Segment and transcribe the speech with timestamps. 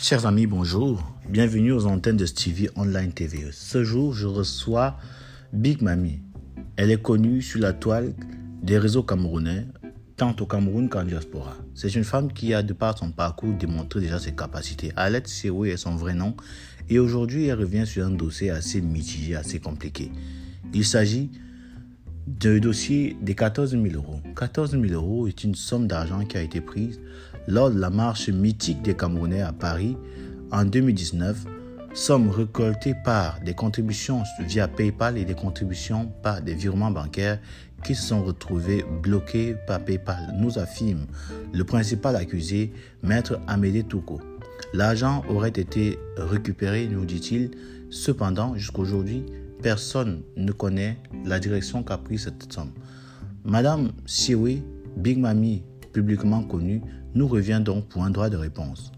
[0.00, 1.02] Chers amis, bonjour.
[1.28, 3.48] Bienvenue aux antennes de Stevie Online TV.
[3.50, 4.96] Ce jour, je reçois
[5.52, 6.20] Big Mami.
[6.76, 8.14] Elle est connue sur la toile
[8.62, 9.66] des réseaux camerounais,
[10.16, 11.56] tant au Cameroun qu'en diaspora.
[11.74, 14.92] C'est une femme qui a, de par son parcours, démontré déjà ses capacités.
[14.94, 16.36] Alette Sewe est son vrai nom.
[16.88, 20.12] Et aujourd'hui, elle revient sur un dossier assez mitigé, assez compliqué.
[20.72, 21.28] Il s'agit
[22.28, 24.20] du dossier des 14 000 euros.
[24.36, 27.00] 14 000 euros est une somme d'argent qui a été prise
[27.48, 29.96] lors de la marche mythique des Camerounais à Paris
[30.52, 31.46] en 2019,
[31.94, 37.40] somme récoltée par des contributions via PayPal et des contributions par des virements bancaires
[37.82, 41.06] qui se sont retrouvés bloqués par PayPal, nous affirme
[41.52, 42.70] le principal accusé,
[43.02, 44.20] maître Amédée Touko.
[44.74, 47.52] L'argent aurait été récupéré, nous dit-il.
[47.88, 49.24] Cependant, jusqu'aujourd'hui,
[49.62, 52.72] personne ne connaît la direction qu'a pris cette somme.
[53.44, 54.60] Madame Siwe,
[54.96, 56.82] Big Mami, publiquement connue,
[57.14, 58.92] nous revient donc pour un droit de réponse.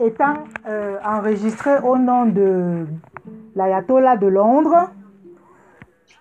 [0.00, 2.86] Étant euh, enregistré au nom de
[3.56, 4.90] l'Ayatollah de Londres,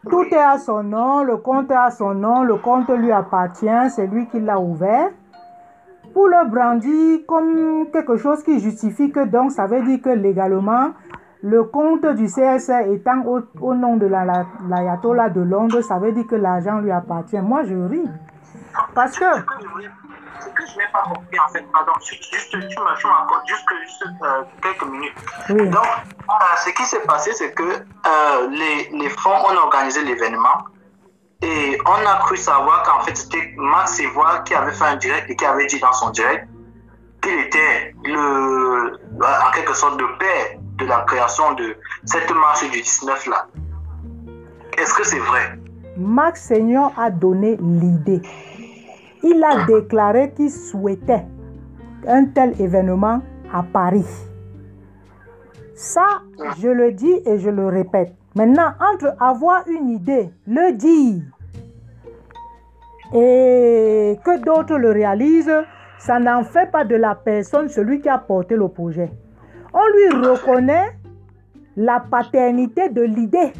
[0.09, 3.89] tout est à son nom, le compte est à son nom, le compte lui appartient,
[3.89, 5.09] c'est lui qui l'a ouvert.
[6.13, 10.91] Pour le brandir comme quelque chose qui justifie que donc ça veut dire que légalement,
[11.41, 16.25] le compte du CSA étant au, nom de l'Ayatollah la, de Londres, ça veut dire
[16.27, 17.39] que l'argent lui appartient.
[17.39, 18.09] Moi, je ris.
[18.93, 19.25] Parce que...
[19.25, 24.05] Ce que je n'ai pas compris, en fait, pardon, juste, tu me encore juste, juste
[24.21, 25.15] euh, quelques minutes.
[25.49, 25.69] Oui.
[25.69, 30.65] Donc, euh, ce qui s'est passé, c'est que euh, les, les fonds ont organisé l'événement
[31.41, 35.29] et on a cru savoir qu'en fait, c'était Max Evoix qui avait fait un direct
[35.29, 36.47] et qui avait dit dans son direct
[37.21, 41.75] qu'il était le, en quelque sorte le père de la création de
[42.05, 43.47] cette marche du 19 là.
[44.77, 45.59] Est-ce que c'est vrai?
[45.97, 48.21] Max Seigneur a donné l'idée.
[49.23, 51.25] Il a déclaré qu'il souhaitait
[52.07, 53.21] un tel événement
[53.51, 54.05] à Paris.
[55.75, 56.21] Ça,
[56.59, 58.13] je le dis et je le répète.
[58.35, 61.23] Maintenant, entre avoir une idée, le dire,
[63.13, 65.63] et que d'autres le réalisent,
[65.97, 69.09] ça n'en fait pas de la personne celui qui a porté le projet.
[69.73, 70.97] On lui reconnaît
[71.75, 73.53] la paternité de l'idée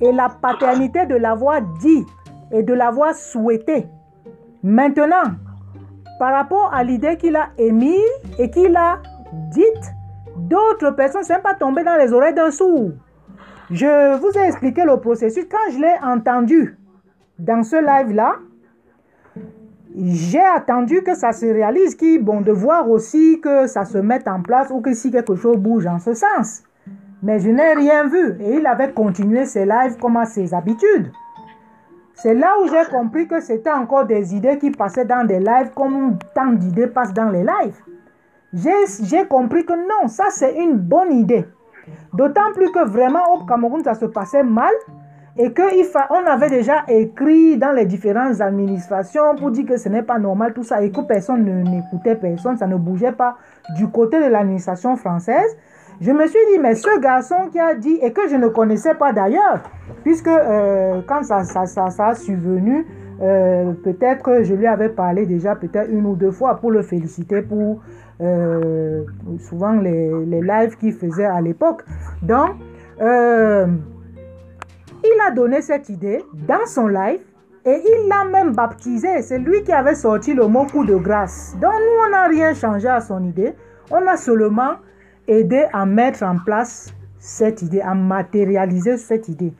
[0.00, 2.04] et la paternité de l'avoir dit
[2.52, 3.86] et de l'avoir souhaité.
[4.62, 5.24] Maintenant,
[6.18, 8.02] par rapport à l'idée qu'il a émise
[8.38, 9.00] et qu'il a
[9.50, 9.92] dite,
[10.36, 12.90] d'autres personnes ne sont pas tombées dans les oreilles d'un sourd.
[13.70, 15.44] Je vous ai expliqué le processus.
[15.50, 16.78] Quand je l'ai entendu
[17.38, 18.36] dans ce live-là,
[20.00, 24.28] j'ai attendu que ça se réalise, qui, bon, de voir aussi que ça se mette
[24.28, 26.62] en place ou que si quelque chose bouge en ce sens.
[27.22, 31.10] Mais je n'ai rien vu et il avait continué ses lives comme à ses habitudes.
[32.14, 35.70] C'est là où j'ai compris que c'était encore des idées qui passaient dans des lives
[35.74, 37.80] comme tant d'idées passent dans les lives.
[38.52, 41.44] J'ai compris que non, ça c'est une bonne idée.
[42.12, 44.72] D'autant plus que vraiment au Cameroun ça se passait mal
[45.38, 50.18] et qu'on avait déjà écrit dans les différentes administrations pour dire que ce n'est pas
[50.18, 53.36] normal tout ça et que personne n'écoutait personne, ça ne bougeait pas
[53.76, 55.56] du côté de l'administration française.
[56.00, 58.94] Je me suis dit, mais ce garçon qui a dit, et que je ne connaissais
[58.94, 59.62] pas d'ailleurs,
[60.02, 62.86] puisque euh, quand ça, ça, ça, ça a survenu,
[63.20, 66.82] euh, peut-être que je lui avais parlé déjà peut-être une ou deux fois pour le
[66.82, 67.80] féliciter pour
[68.20, 69.02] euh,
[69.38, 71.84] souvent les, les lives qu'il faisait à l'époque.
[72.22, 72.50] Donc,
[75.14, 77.20] il a donné cette idée dans son live
[77.64, 79.22] et il l'a même baptisé.
[79.22, 81.56] C'est lui qui avait sorti le mot coup de grâce.
[81.60, 83.54] Donc nous, on n'a rien changé à son idée.
[83.90, 84.76] On a seulement
[85.26, 89.52] aidé à mettre en place cette idée, à matérialiser cette idée.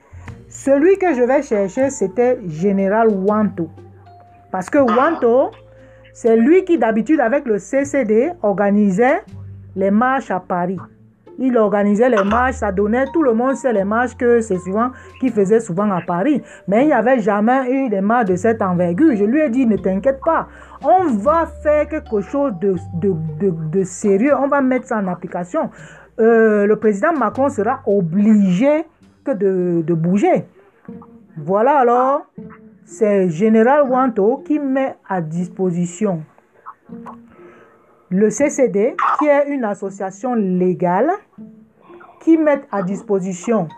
[0.48, 3.68] Celui que je vais chercher, c'était Général Wanto.
[4.50, 5.50] Parce que Wanto,
[6.12, 9.22] c'est lui qui d'habitude avec le CCD organisait
[9.76, 10.78] les marches à Paris
[11.38, 14.90] il organisait les marches, ça donnait, tout le monde sait les marches que c'est souvent,
[15.20, 16.42] qu'il faisait souvent à Paris.
[16.66, 19.16] Mais il n'y avait jamais eu des marches de cette envergure.
[19.16, 20.48] Je lui ai dit, ne t'inquiète pas,
[20.82, 25.70] on va faire quelque chose de, de, sérieux, on va mettre ça en application.
[26.20, 28.84] Euh, le président Macron sera obligé
[29.24, 30.44] que de, bouger.
[31.36, 32.26] Voilà alors,
[32.84, 36.22] c'est Général Wanto qui met à disposition
[38.10, 41.10] le CCD, qui est une association légale
[42.20, 43.68] qui met à disposition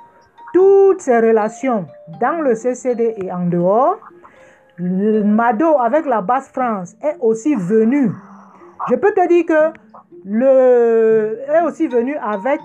[0.53, 1.87] toutes ces relations
[2.21, 3.99] dans le CCD et en dehors.
[4.79, 8.11] Mado avec la base France est aussi venu.
[8.89, 9.79] Je peux te dire que
[10.25, 12.61] le est aussi venu avec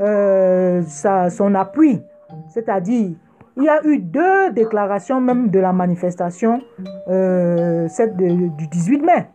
[0.00, 0.82] euh,
[1.30, 2.02] son appui,
[2.48, 3.12] c'est-à-dire
[3.56, 6.60] il y a eu deux déclarations même de la manifestation
[7.08, 9.26] euh, du 18 mai.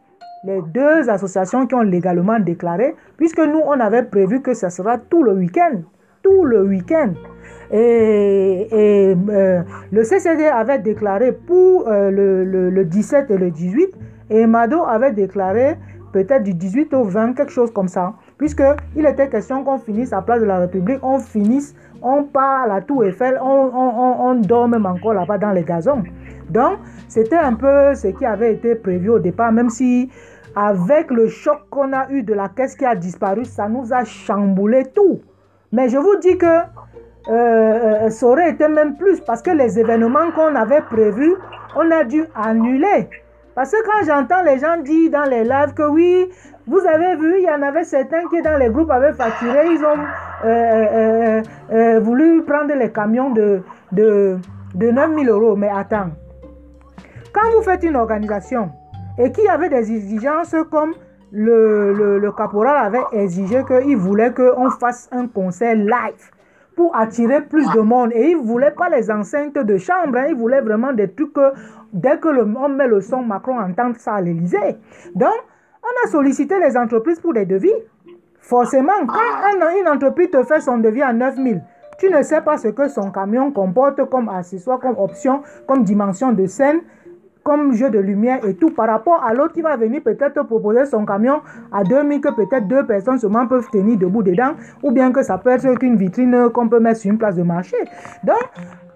[0.45, 4.97] Les deux associations qui ont légalement déclaré, puisque nous, on avait prévu que ça sera
[4.97, 5.79] tout le week-end.
[6.21, 7.13] Tout le week-end.
[7.71, 9.61] Et, euh,
[9.91, 13.87] le CCD avait déclaré pour euh, le, le, 17 et le 18,
[14.31, 15.77] et Mado avait déclaré
[16.11, 18.13] peut-être du 18 au 20, quelque chose comme ça.
[18.37, 22.67] Puisqu'il était question qu'on finisse à Place de la République, on finisse, on part à
[22.67, 26.03] la Tour Eiffel, on, on, on dort même encore là-bas dans les gazons.
[26.49, 30.09] Donc, c'était un peu ce qui avait été prévu au départ, même si
[30.55, 34.03] avec le choc qu'on a eu de la caisse qui a disparu, ça nous a
[34.03, 35.21] chamboulé tout.
[35.71, 36.61] Mais je vous dis que euh,
[37.29, 41.35] euh, ça aurait été même plus parce que les événements qu'on avait prévus,
[41.75, 43.09] on a dû annuler.
[43.55, 46.29] Parce que quand j'entends les gens dire dans les lives que oui,
[46.67, 49.83] vous avez vu, il y en avait certains qui dans les groupes avaient facturé, ils
[49.83, 49.99] ont
[50.45, 53.61] euh, voulu prendre les camions de,
[53.91, 54.37] de,
[54.75, 55.55] de 9000 euros.
[55.55, 56.09] Mais attends,
[57.31, 58.71] quand vous faites une organisation
[59.17, 60.93] et qu'il y avait des exigences comme
[61.31, 66.31] le, le, le caporal avait exigé qu'il voulait qu'on fasse un concert live
[66.75, 68.11] pour attirer plus de monde.
[68.13, 70.25] Et il ne voulait pas les enceintes de chambre, hein.
[70.29, 71.53] il voulait vraiment des trucs que
[71.91, 74.77] dès que le, on met le son, Macron entend ça à l'Elysée.
[75.15, 75.33] Donc,
[75.83, 77.73] on a sollicité les entreprises pour des devis.
[78.39, 81.61] Forcément, quand une entreprise te fait son devis à 9000,
[81.97, 86.31] tu ne sais pas ce que son camion comporte comme accessoire, comme option, comme dimension
[86.31, 86.81] de scène
[87.43, 90.85] comme jeu de lumière et tout par rapport à l'autre qui va venir peut-être proposer
[90.85, 91.41] son camion
[91.71, 95.37] à 2000 que peut-être deux personnes seulement peuvent tenir debout dedans ou bien que ça
[95.37, 97.77] peut être qu'une vitrine qu'on peut mettre sur une place de marché.
[98.23, 98.43] Donc,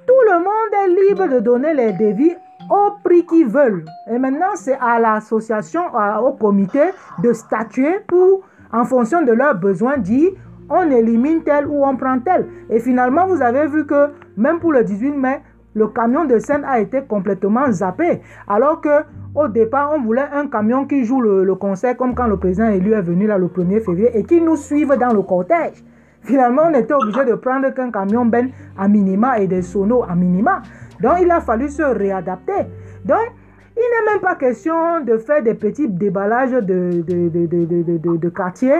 [0.07, 2.33] tout le monde est libre de donner les devis
[2.69, 3.85] au prix qu'ils veulent.
[4.09, 5.81] Et maintenant, c'est à l'association,
[6.23, 6.91] au comité
[7.21, 8.41] de statuer pour,
[8.71, 10.31] en fonction de leurs besoins, dire
[10.69, 12.45] on élimine tel ou on prend tel.
[12.69, 15.41] Et finalement, vous avez vu que même pour le 18 mai,
[15.77, 18.21] le camion de scène a été complètement zappé.
[18.47, 19.03] Alors que
[19.35, 22.93] au départ, on voulait un camion qui joue le, concert comme quand le président élu
[22.93, 25.83] est venu là le 1er février et qui nous suive dans le cortège.
[26.21, 30.15] Finalement, on était obligé de prendre qu'un camion ben à minima et des sonos à
[30.15, 30.63] minima.
[30.99, 32.65] Donc, il a fallu se réadapter.
[33.05, 33.31] Donc,
[33.75, 38.73] il n'est même pas question de faire des petits déballages de, de, de, de, quartier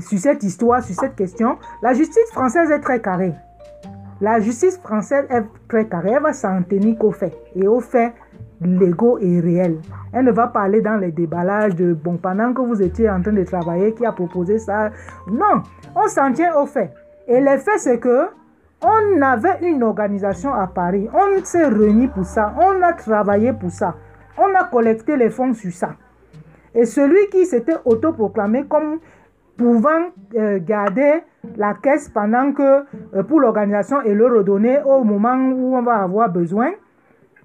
[0.00, 1.56] sur cette histoire, sur cette question.
[1.82, 3.32] La justice française est très carrée.
[4.20, 8.12] La justice française est très carrée, elle va s'en tenir qu'aux faits et aux faits
[8.60, 9.78] légaux et réels.
[10.12, 13.22] Elle ne va pas aller dans les déballages de bon, pendant que vous étiez en
[13.22, 14.90] train de travailler, qui a proposé ça.
[15.26, 15.62] Non,
[15.96, 16.92] on s'en tient aux faits.
[17.28, 18.26] Et les faits, c'est que
[18.82, 23.70] on avait une organisation à Paris, on s'est réunis pour ça, on a travaillé pour
[23.70, 23.94] ça,
[24.38, 25.90] on a collecté les fonds sur ça.
[26.74, 29.00] Et celui qui s'était autoproclamé comme
[29.60, 31.22] pouvant euh, garder
[31.56, 32.84] la caisse pendant que
[33.14, 36.70] euh, pour l'organisation et le redonner au moment où on va avoir besoin,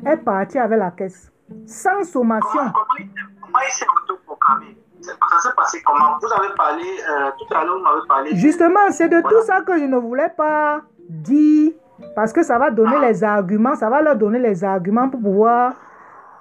[0.06, 1.31] est parti avec la caisse.
[1.65, 2.50] Sans sommation.
[2.50, 4.77] Comment, il s'est autoproclamé?
[5.01, 6.17] Ça s'est passé comment?
[6.21, 8.29] Vous avez parlé, euh, tout à l'heure, vous m'avez parlé.
[8.35, 11.73] Justement, c'est de tout ça que je ne voulais pas dire
[12.15, 13.07] parce que ça va donner ah.
[13.07, 15.73] les arguments, ça va leur donner les arguments pour pouvoir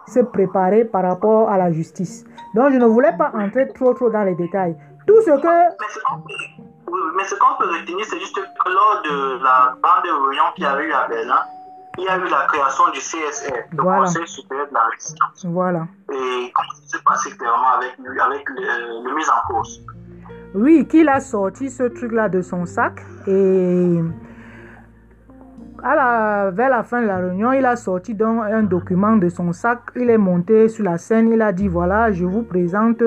[0.06, 2.24] se préparer par rapport à la justice.
[2.54, 4.76] Donc, je ne voulais pas entrer trop, trop dans les détails.
[5.06, 5.84] Tout ce que...
[7.16, 10.66] Mais ce qu'on peut retenir, c'est juste que lors de la grande réunion qu'il y
[10.66, 11.40] avait eu à Berlin,
[11.98, 15.44] il y a eu la création du CSR, le Conseil supérieur de la résistance.
[15.46, 15.86] Voilà.
[16.12, 19.84] Et comment ça s'est passé clairement avec, avec le, le mise en cause?
[20.54, 24.00] Oui, qu'il a sorti ce truc-là de son sac et
[25.84, 29.28] à la, vers la fin de la réunion, il a sorti donc un document de
[29.28, 29.80] son sac.
[29.96, 31.28] Il est monté sur la scène.
[31.30, 33.02] Il a dit voilà, je vous présente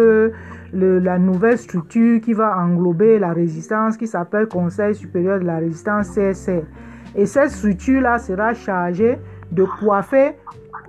[0.73, 6.09] la nouvelle structure qui va englober la résistance, qui s'appelle Conseil supérieur de la résistance
[6.09, 6.63] CSR.
[7.15, 9.17] Et cette structure-là sera chargée
[9.51, 10.35] de coiffer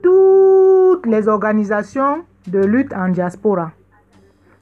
[0.03, 3.73] toutes les organisations de lutte en diaspora.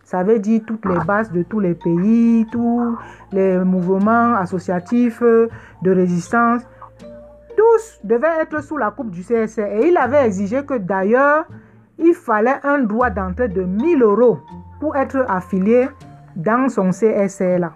[0.04, 2.96] Ça veut dire toutes les bases de tous les pays, tous
[3.32, 6.62] les mouvements associatifs de résistance
[7.56, 9.66] tous devaient être sous la coupe du CSR.
[9.66, 11.46] Et il avait exigé que d'ailleurs,
[11.98, 14.38] il fallait un droit d'entrée de 1000 euros
[14.80, 15.88] pour être affilié
[16.34, 17.72] dans son CSR là.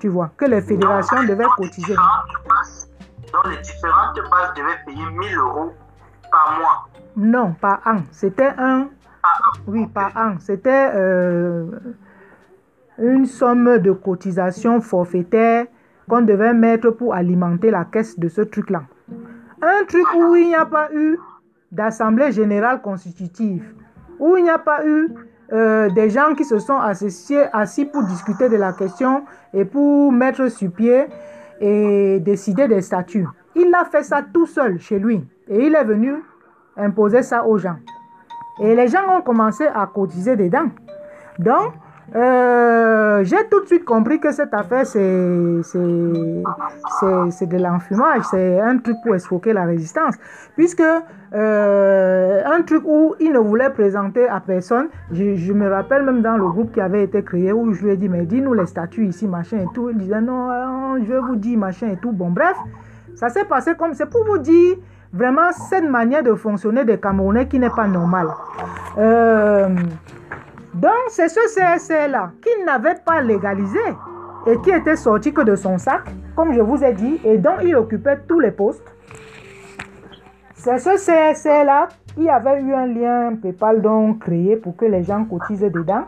[0.00, 1.94] Tu vois, que les fédérations devaient cotiser.
[3.32, 5.72] Donc les différentes bases devaient payer 1000 euros
[6.30, 6.88] par mois.
[7.16, 8.02] Non, par an.
[8.10, 8.88] C'était un...
[9.66, 10.36] Oui, par an.
[10.40, 11.66] C'était euh,
[12.98, 15.66] une somme de cotisation forfaitaire
[16.08, 18.82] qu'on devait mettre pour alimenter la caisse de ce truc-là.
[19.62, 21.18] Un truc où il n'y a pas eu
[21.70, 23.72] d'assemblée générale constitutive,
[24.18, 25.08] où il n'y a pas eu
[25.52, 30.10] euh, des gens qui se sont associés, assis pour discuter de la question et pour
[30.10, 31.06] mettre sur pied
[31.60, 33.26] et décider des statuts.
[33.54, 35.24] il a fait ça tout seul chez lui.
[35.48, 36.14] Et il est venu
[36.76, 37.76] imposer ça aux gens.
[38.60, 40.70] Et les gens ont commencé à cotiser dedans.
[41.38, 41.74] Donc,
[42.14, 46.42] euh, j'ai tout de suite compris que cette affaire, c'est de
[47.56, 50.16] l'enfumage, c'est un truc pour escroquer la résistance.
[50.56, 50.82] Puisque
[51.34, 56.36] euh, un truc où il ne voulait présenter à personne, je, me rappelle même dans
[56.36, 59.06] le groupe qui avait été créé, où je lui ai dit, mais dis-nous les statuts
[59.06, 59.88] ici, machin et tout.
[59.90, 62.12] Il disait, non, euh, je vais vous dire, machin et tout.
[62.12, 62.56] Bon, bref,
[63.14, 64.76] ça s'est passé comme, c'est pour vous dire
[65.12, 68.28] vraiment cette manière de fonctionner des Camerounais qui n'est pas normale.
[68.98, 69.68] Euh,
[70.74, 73.78] donc, c'est ce CSC-là qui n'avait pas légalisé
[74.46, 76.02] et qui était sorti que de son sac,
[76.34, 78.90] comme je vous ai dit, et dont il occupait tous les postes.
[80.54, 85.24] C'est ce CSC-là qui avait eu un lien PayPal donc créé pour que les gens
[85.24, 86.04] cotisent dedans.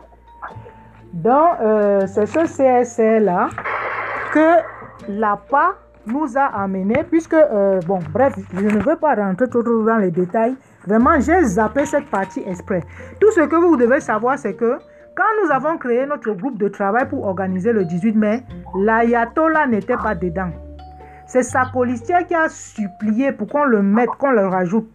[1.13, 3.49] Donc, euh, c'est ce CSC-là
[4.33, 4.57] que
[5.09, 5.75] la PA
[6.07, 10.11] nous a amené, puisque, euh, bon, bref, je ne veux pas rentrer trop dans les
[10.11, 10.57] détails.
[10.87, 12.83] Vraiment, j'ai zappé cette partie exprès.
[13.21, 14.79] Tout ce que vous devez savoir, c'est que
[15.17, 18.43] quand nous avons créé notre groupe de travail pour organiser le 18 mai,
[18.77, 20.51] l'ayatollah n'était pas dedans.
[21.27, 24.89] C'est sa colistière qui a supplié pour qu'on le mette, qu'on le rajoute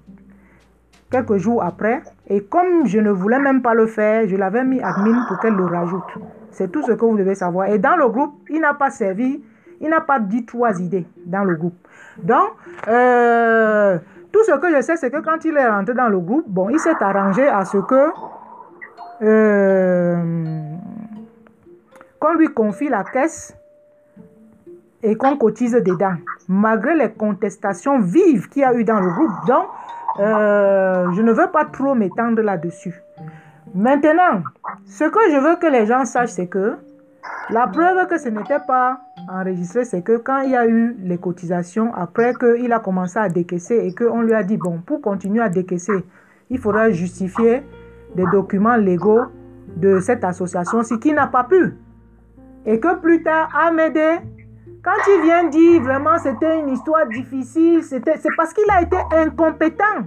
[1.10, 2.02] quelques jours après.
[2.28, 5.56] Et comme je ne voulais même pas le faire, je l'avais mis admin pour qu'elle
[5.56, 6.04] le rajoute.
[6.52, 7.70] C'est tout ce que vous devez savoir.
[7.70, 9.42] Et dans le groupe, il n'a pas servi
[9.82, 11.76] il n'a pas dit trois idées dans le groupe.
[12.22, 12.52] Donc,
[12.88, 13.98] euh,
[14.32, 16.70] tout ce que je sais, c'est que quand il est rentré dans le groupe, bon,
[16.70, 18.10] il s'est arrangé à ce que
[19.22, 20.18] euh,
[22.20, 23.56] qu'on lui confie la caisse
[25.02, 26.16] et qu'on cotise dedans,
[26.48, 29.32] malgré les contestations vives qu'il y a eu dans le groupe.
[29.48, 29.66] Donc,
[30.20, 33.02] euh, je ne veux pas trop m'étendre là-dessus.
[33.74, 34.44] Maintenant,
[34.86, 36.76] ce que je veux que les gens sachent, c'est que
[37.50, 41.18] la preuve que ce n'était pas enregistré, c'est que quand il y a eu les
[41.18, 45.42] cotisations, après qu'il a commencé à décaisser et qu'on lui a dit, bon, pour continuer
[45.42, 46.06] à décaisser,
[46.50, 47.64] il faudra justifier
[48.16, 49.26] des documents légaux
[49.76, 51.74] de cette association, ce qui n'a pas pu.
[52.66, 54.18] Et que plus tard, Amédée,
[54.84, 58.02] quand il vient dire vraiment c'était une histoire difficile, c'est
[58.38, 60.06] parce qu'il a été incompétent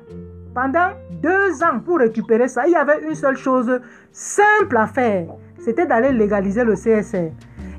[0.54, 2.66] pendant deux ans pour récupérer ça.
[2.66, 5.26] Il y avait une seule chose simple à faire
[5.64, 7.32] c'était d'aller légaliser le CSR.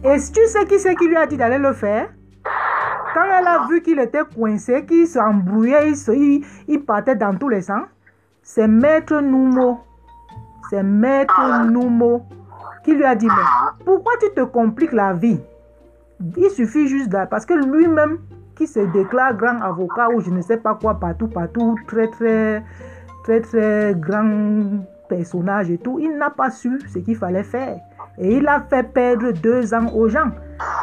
[0.04, 2.10] Et tu sais qui c'est qui lui a dit d'aller le faire?
[3.14, 7.62] Quand elle a vu qu'il était coincé, qu'il s'embrouillait, il, il, partait dans tous les
[7.62, 7.84] sens,
[8.42, 9.80] c'est Maître Noumo.
[10.70, 12.24] C'est Maître Noumo
[12.84, 15.40] qui lui a dit, mais pourquoi tu te compliques la vie?
[16.38, 17.26] Il suffit juste de...
[17.30, 18.20] Parce que lui-même,
[18.56, 22.64] qui se déclare grand avocat ou je ne sais pas quoi, partout, partout, très, très,
[23.24, 24.84] très, très grand
[25.16, 27.78] personnage et tout, il n'a pas su ce qu'il fallait faire.
[28.18, 30.32] Et il a fait perdre deux ans aux gens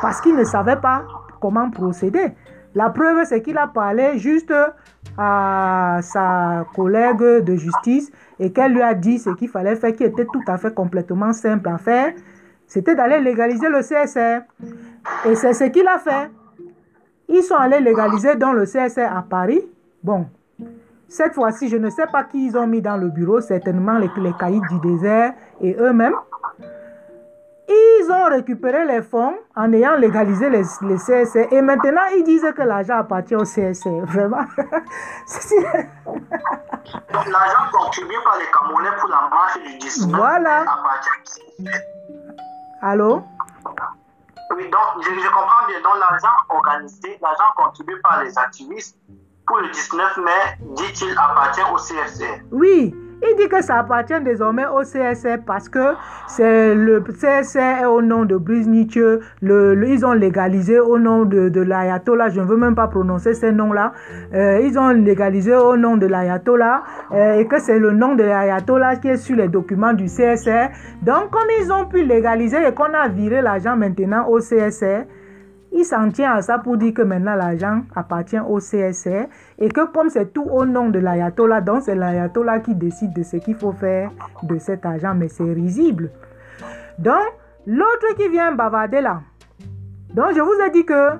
[0.02, 1.04] parce qu'il ne savait pas
[1.40, 2.32] comment procéder.
[2.74, 4.54] La preuve, c'est qu'il a parlé juste
[5.18, 10.04] à sa collègue de justice et qu'elle lui a dit ce qu'il fallait faire, qui
[10.04, 12.12] était tout à fait complètement simple à faire.
[12.66, 14.42] C'était d'aller légaliser le CSR.
[15.28, 16.30] Et c'est ce qu'il a fait.
[17.28, 19.62] Ils sont allés légaliser dans le CSR à Paris.
[20.02, 20.26] Bon,
[21.10, 24.08] cette fois-ci, je ne sais pas qui ils ont mis dans le bureau, certainement les,
[24.18, 26.14] les caïds du désert et eux-mêmes.
[27.68, 32.46] Ils ont récupéré les fonds en ayant légalisé les, les CSR et maintenant ils disent
[32.56, 34.04] que l'argent appartient au CSR.
[34.04, 34.38] Vraiment.
[37.26, 40.64] l'argent contribué par les Camerounais pour la marche du 19 voilà.
[42.82, 43.24] Allô?
[44.56, 45.80] Oui, donc je, je comprends bien.
[45.82, 48.96] Donc l'argent organisé, l'argent contribué par les activistes
[49.50, 52.44] pour le 19 mai, dit-il, appartient au CSR.
[52.52, 55.94] Oui, il dit que ça appartient désormais au CSR parce que
[56.28, 59.18] c'est le CSR est au nom de Brice Nietzsche.
[59.42, 62.28] Le, ils ont légalisé au nom de, de l'ayatollah.
[62.28, 63.92] Je ne veux même pas prononcer ces noms-là.
[64.32, 68.22] Euh, ils ont légalisé au nom de l'ayatollah euh, et que c'est le nom de
[68.22, 70.68] l'ayatollah qui est sur les documents du CSR.
[71.02, 75.06] Donc, comme ils ont pu légaliser et qu'on a viré l'argent maintenant au CSR,
[75.72, 79.26] il s'en tient à ça pour dire que maintenant l'argent appartient au CSR
[79.58, 83.22] et que comme c'est tout au nom de l'ayatollah, donc c'est l'ayatollah qui décide de
[83.22, 84.10] ce qu'il faut faire
[84.42, 86.10] de cet argent, mais c'est risible.
[86.98, 87.22] Donc,
[87.66, 89.20] l'autre qui vient bavarder là,
[90.14, 91.12] donc je vous ai dit que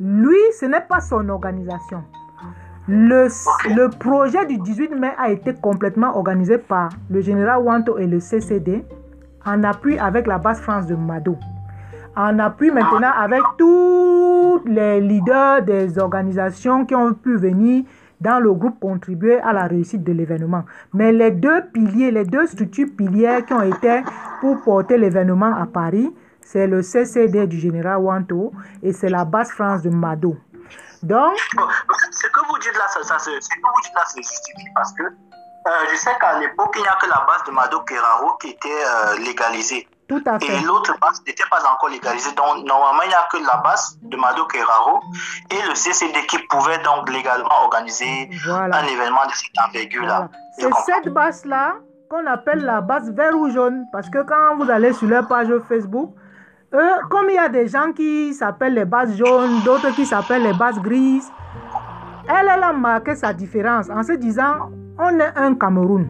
[0.00, 2.02] lui, ce n'est pas son organisation.
[2.88, 8.18] Le, projet du 18 mai a été complètement organisé par le général Wanto et le
[8.18, 8.84] CCD
[9.46, 11.36] en appui avec la base France de Mado
[12.16, 17.84] en appui maintenant avec tous les leaders des organisations qui ont pu venir
[18.20, 20.64] dans le groupe contribuer à la réussite de l'événement.
[20.92, 24.02] Mais les deux piliers, les deux structures pilières qui ont été
[24.40, 28.52] pour porter l'événement à Paris, c'est le CCD du général Wanto
[28.82, 30.36] et c'est la base France de Mado.
[31.02, 31.36] Donc,
[32.12, 35.02] ce que vous dites là, ça, ça, que vous dites là, se justifie parce que
[35.02, 38.50] euh, je sais qu'à l'époque, il n'y a que la base de Mado Keraro qui
[38.50, 39.88] était euh, légalisée.
[40.12, 40.56] Tout à fait.
[40.56, 42.32] Et l'autre base n'était pas encore légalisée.
[42.34, 45.00] Donc, normalement, il n'y a que la base de Mado Keraro
[45.50, 48.76] et le CCD qui pouvait donc légalement organiser Voilà.
[48.80, 50.28] un événement de cette envergure-là.
[50.58, 50.76] Voilà.
[50.84, 51.76] C'est cette base-là
[52.10, 53.86] qu'on appelle la base vert ou jaune.
[53.90, 56.14] Parce que quand vous allez sur leur page Facebook,
[56.74, 60.42] eux, comme il y a des gens qui s'appellent les bases jaunes, d'autres qui s'appellent
[60.42, 61.30] les bases grises,
[62.28, 66.06] elle, elle a marqué sa différence en se disant on est un Cameroun.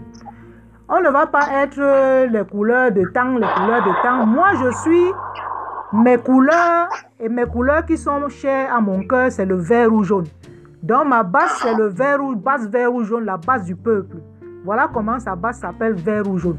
[0.95, 4.27] On ne va pas être les couleurs de temps, les couleurs de temps.
[4.27, 5.11] Moi, je suis
[5.95, 10.03] mes couleurs et mes couleurs qui sont chères à mon cœur, c'est le vert ou
[10.05, 10.27] jaune.
[10.83, 14.17] Donc ma base, c'est le vert ou base vert ou jaune, la base du peuple.
[14.65, 16.59] Voilà comment sa base s'appelle vert ou jaune.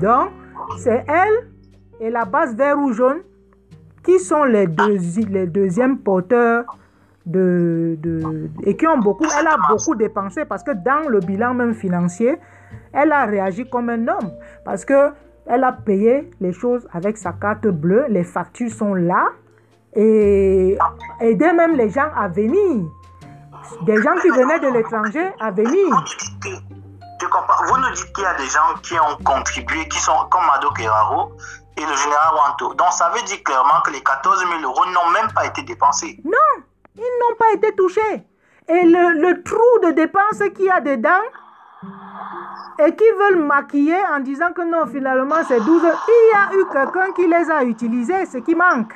[0.00, 0.30] Donc,
[0.78, 1.48] c'est elle
[2.00, 3.18] et la base vert ou jaune
[4.02, 4.96] qui sont les, deux,
[5.28, 6.64] les deuxièmes porteurs
[7.24, 7.96] de-
[8.64, 12.38] et qui ont beaucoup, elle a beaucoup dépensé parce que dans le bilan même financier,
[12.92, 14.32] elle a réagi comme un homme
[14.64, 15.12] parce que
[15.46, 19.28] elle a payé les choses avec sa carte bleue, les factures sont là
[19.94, 20.78] et
[21.20, 22.86] aider même les gens à venir.
[23.82, 26.04] Des gens qui venaient de l'étranger à venir.
[27.68, 30.70] Vous nous dites qu'il y a des gens qui ont contribué, qui sont comme Mado
[30.70, 31.32] Keraro
[31.76, 32.74] et le général Wanto.
[32.74, 36.20] Donc, ça veut dire clairement que les 14 000 euros n'ont même pas été dépensés.
[36.24, 36.64] Non,
[36.96, 38.26] ils n'ont pas été touchés.
[38.68, 41.22] Et le, le trou de dépenses qu'il y a dedans,
[42.78, 46.06] et qui veulent maquiller en disant que non, finalement c'est 12 heures.
[46.08, 48.94] Il y a eu quelqu'un qui les a utilisés, ce qui manque.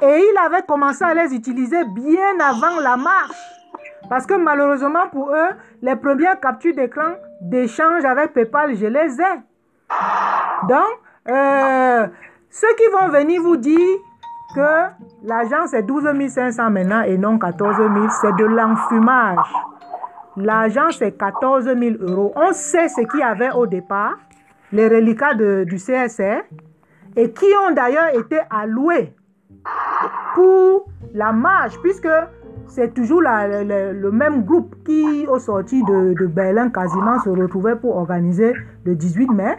[0.00, 3.36] Et il avait commencé à les utiliser bien avant la marche.
[4.08, 5.50] Parce que malheureusement pour eux,
[5.82, 9.40] les premières captures d'écran d'échange avec PayPal, je les ai.
[10.68, 12.06] Donc, euh,
[12.50, 13.98] ceux qui vont venir vous dire
[14.54, 14.86] que
[15.24, 17.90] l'argent c'est 12 500 maintenant et non 14 000,
[18.20, 19.67] c'est de l'enfumage.
[20.40, 22.32] L'argent c'est 14 000 euros.
[22.36, 24.16] On sait ce qu'il y avait au départ,
[24.72, 26.42] les reliquats du CSR,
[27.16, 29.12] et qui ont d'ailleurs été alloués
[30.34, 32.08] pour la marche, puisque
[32.68, 38.52] c'est toujours le, même groupe qui, au sorti de, Berlin, quasiment se retrouvait pour organiser
[38.84, 39.58] le 18 mai.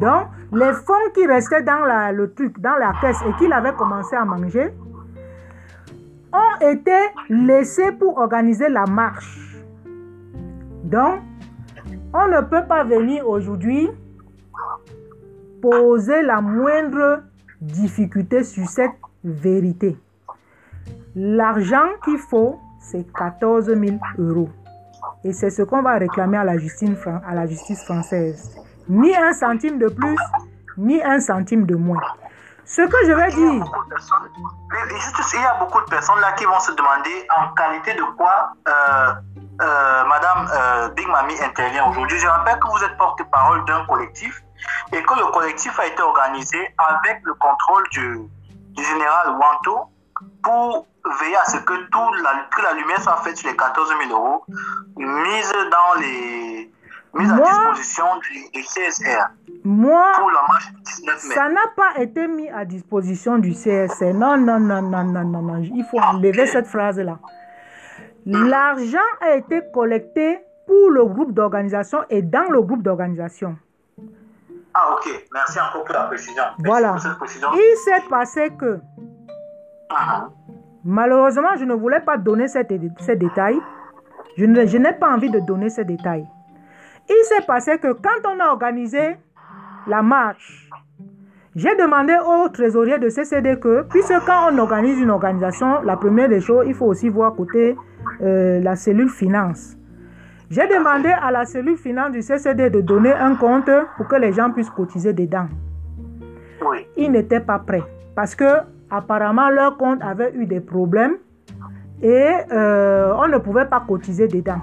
[0.00, 4.16] Donc, les fonds qui restaient dans le truc, dans la caisse et qu'il avait commencé
[4.16, 4.72] à manger,
[6.32, 6.96] ont été
[7.28, 9.53] laissés pour organiser la marche.
[10.84, 11.20] Donc,
[12.12, 13.90] on ne peut pas venir aujourd'hui
[15.62, 17.22] poser la moindre
[17.60, 18.92] difficulté sur cette
[19.24, 19.96] vérité.
[21.16, 24.50] L'argent qu'il faut, c'est 14 000 euros.
[25.24, 28.54] Et c'est ce qu'on va réclamer à la, justice, française.
[28.88, 30.18] Ni un centime de plus,
[30.76, 32.02] ni un centime de moins.
[32.66, 33.64] Ce que je vais dire,
[35.34, 38.52] il y a beaucoup de personnes là qui vont se demander en qualité de quoi
[38.68, 39.12] euh,
[39.60, 42.18] euh, Madame euh, Big Mami intervient aujourd'hui.
[42.18, 44.42] Je rappelle que vous êtes porte-parole d'un collectif
[44.92, 48.18] et que le collectif a été organisé avec le contrôle du,
[48.50, 49.90] du général Wanto
[50.42, 50.86] pour
[51.20, 54.18] veiller à ce que, tout la, que la lumière soit faite sur les 14 000
[54.18, 54.44] euros
[54.96, 56.70] mise dans les
[57.14, 59.28] mise à disposition du, du CSR
[59.64, 61.34] moi, pour la marche du 19 mai.
[61.34, 64.12] Ça n'a pas été mis à disposition du CSR.
[64.14, 65.62] Non, non, non, non, non, non, non.
[65.62, 67.18] Il faut enlever cette phrase-là.
[68.26, 73.56] L'argent a été collecté pour le groupe d'organisation et dans le groupe d'organisation.
[74.72, 75.26] Ah, ok.
[75.32, 76.42] Merci encore pour la précision.
[76.42, 76.92] Merci Voilà.
[76.92, 77.48] pour cette précision.
[77.52, 78.80] Il s'est passé que,
[79.90, 80.30] Mhm.
[80.84, 82.66] malheureusement, je ne voulais pas donner ces,
[83.00, 83.60] ces détails.
[84.36, 84.46] Je
[84.78, 86.26] n'ai pas envie de donner ces détails.
[87.08, 89.16] Il s'est passé que quand on a organisé
[89.86, 90.68] la marche,
[91.56, 96.28] j'ai demandé au trésorier de CCD que, puisque quand on organise une organisation, la première
[96.28, 97.76] des choses, il faut aussi voir côté
[98.22, 99.76] euh, la cellule finance.
[100.50, 104.32] J'ai demandé à la cellule finance du CCD de donner un compte pour que les
[104.32, 105.46] gens puissent cotiser dedans.
[106.64, 106.86] Oui.
[106.96, 107.84] Ils n'étaient pas prêts
[108.16, 108.44] parce que
[108.90, 111.14] apparemment leur compte avait eu des problèmes
[112.02, 114.60] et euh, on ne pouvait pas cotiser dedans.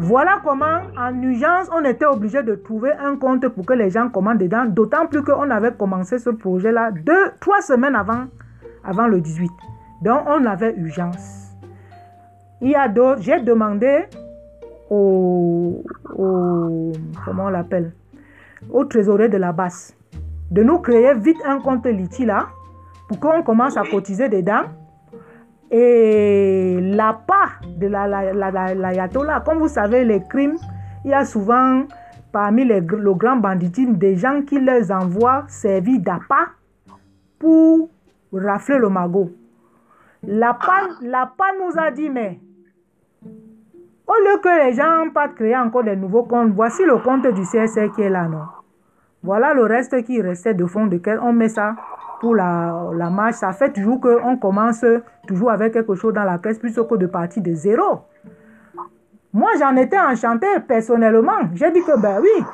[0.00, 4.08] Voilà comment, en urgence, on était obligé de trouver un compte pour que les gens
[4.08, 8.26] commandent dedans, d'autant plus qu'on avait commencé ce projet-là deux, trois semaines avant,
[8.84, 9.50] avant le 18.
[10.02, 11.48] Donc, on avait urgence.
[12.60, 14.04] Il y a d'autres, j'ai demandé
[14.88, 15.82] au,
[16.16, 16.92] au-
[17.24, 17.92] comment on l'appelle,
[18.70, 19.94] au trésorier de la base
[20.50, 22.46] de nous créer vite un compte Litchi là
[23.08, 24.62] pour qu'on commence à cotiser dedans.
[25.70, 30.56] Et la part de la, la, la, comme vous savez, les crimes,
[31.04, 31.84] il y a souvent
[32.32, 36.48] parmi les, le grand banditisme des gens qui les envoient servir d'appât
[37.38, 37.90] pour
[38.32, 39.30] rafler le magot.
[40.22, 42.40] La PA, la nous a dit, mais
[44.06, 47.42] Au lieu que les gens partent créer encore des nouveaux comptes, voici le compte du
[47.42, 48.57] CSR qui est là, non?
[49.22, 51.74] Voilà le reste qui restait de fond duquel on met ça
[52.20, 53.36] pour la, la marche.
[53.36, 54.84] Ça fait toujours qu'on commence
[55.26, 58.02] toujours avec quelque chose dans la caisse plutôt que de partir de zéro.
[59.32, 61.50] Moi, j'en étais enchanté personnellement.
[61.54, 62.44] J'ai dit que, ben oui,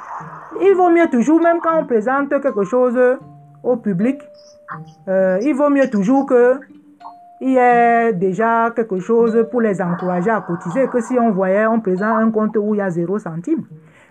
[0.60, 2.98] il vaut mieux toujours, même quand on présente quelque chose
[3.62, 4.20] au public,
[5.08, 6.58] euh, il vaut mieux toujours que
[7.40, 11.66] il y ait déjà quelque chose pour les encourager à cotiser que si on voyait,
[11.66, 13.64] on présente un compte où il y a zéro centime.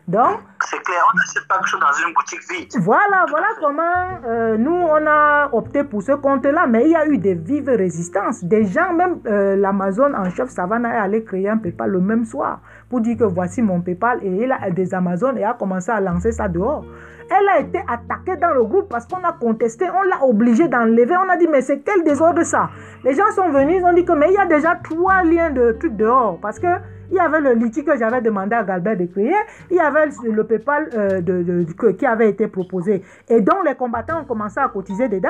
[0.06, 2.68] Donc, c'est clair, on n'achète pas quelque chose dans une boutique vide.
[2.82, 6.68] Voilà, voilà comment euh, nous, on a opté pour ce compte-là.
[6.68, 8.44] Mais il y a eu des vives résistances.
[8.44, 12.26] Des gens, même euh, l'Amazon en chef Savannah est allé créer un PayPal le même
[12.26, 14.20] soir pour dire que voici mon PayPal.
[14.24, 16.84] Et il a des Amazon et a commencé à lancer ça dehors.
[17.30, 21.16] Elle a été attaquée dans le groupe parce qu'on a contesté, on l'a obligé d'enlever.
[21.16, 22.70] On a dit, mais c'est quel désordre ça?
[23.06, 25.50] Les gens sont venus, ils ont dit que, mais il y a déjà trois liens
[25.50, 26.40] de trucs dehors.
[26.42, 26.68] Parce que
[27.10, 29.36] il y avait le litige que j'avais demandé à Galbert de créer,
[29.70, 33.04] il y avait le PayPal euh, de, qui avait été proposé.
[33.30, 35.30] Et donc les combattants ont commencé à cotiser dedans.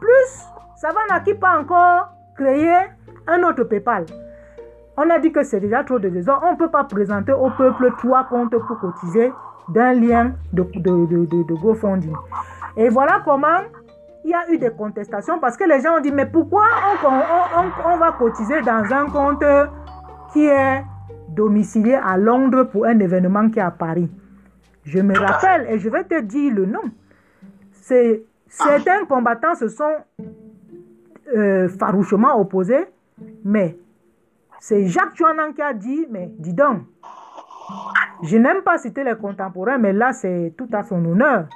[0.00, 2.74] Plus, ça va qui pas encore créer
[3.26, 4.06] un autre PayPal.
[4.96, 6.44] On a dit que c'est déjà trop de désordre.
[6.46, 9.32] On ne peut pas présenter au peuple trois comptes pour cotiser
[9.68, 12.14] d'un lien de, de, de, de GoFundMe.
[12.76, 13.60] Et voilà comment
[14.24, 16.64] il y a eu des contestations parce que les gens ont dit mais pourquoi
[17.04, 19.44] on, on va cotiser dans un compte
[20.32, 20.84] qui est
[21.34, 24.10] domicilié à Londres pour un événement qui est à Paris.
[24.84, 26.82] Je me rappelle et je vais te dire le nom.
[27.72, 29.94] C'est certains combattants se sont
[31.34, 32.86] euh, farouchement opposés,
[33.44, 33.78] mais
[34.60, 36.82] c'est Jacques Chouanan qui a dit, mais dis donc,
[38.22, 41.46] je n'aime pas citer les contemporains, mais là c'est tout à son honneur.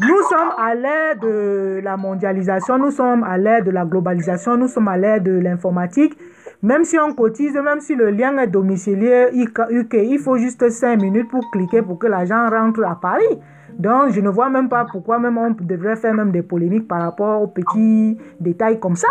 [0.00, 4.68] Nous sommes à l'ère de la mondialisation, nous sommes à l'ère de la globalisation, nous
[4.68, 6.18] sommes à l'ère de l'informatique.
[6.62, 11.00] Même si on cotise, même si le lien est domicilié UK, il faut juste 5
[11.00, 13.38] minutes pour cliquer pour que l'argent rentre à Paris.
[13.78, 17.02] Donc, je ne vois même pas pourquoi même on devrait faire même des polémiques par
[17.02, 19.08] rapport aux petits détails comme ça.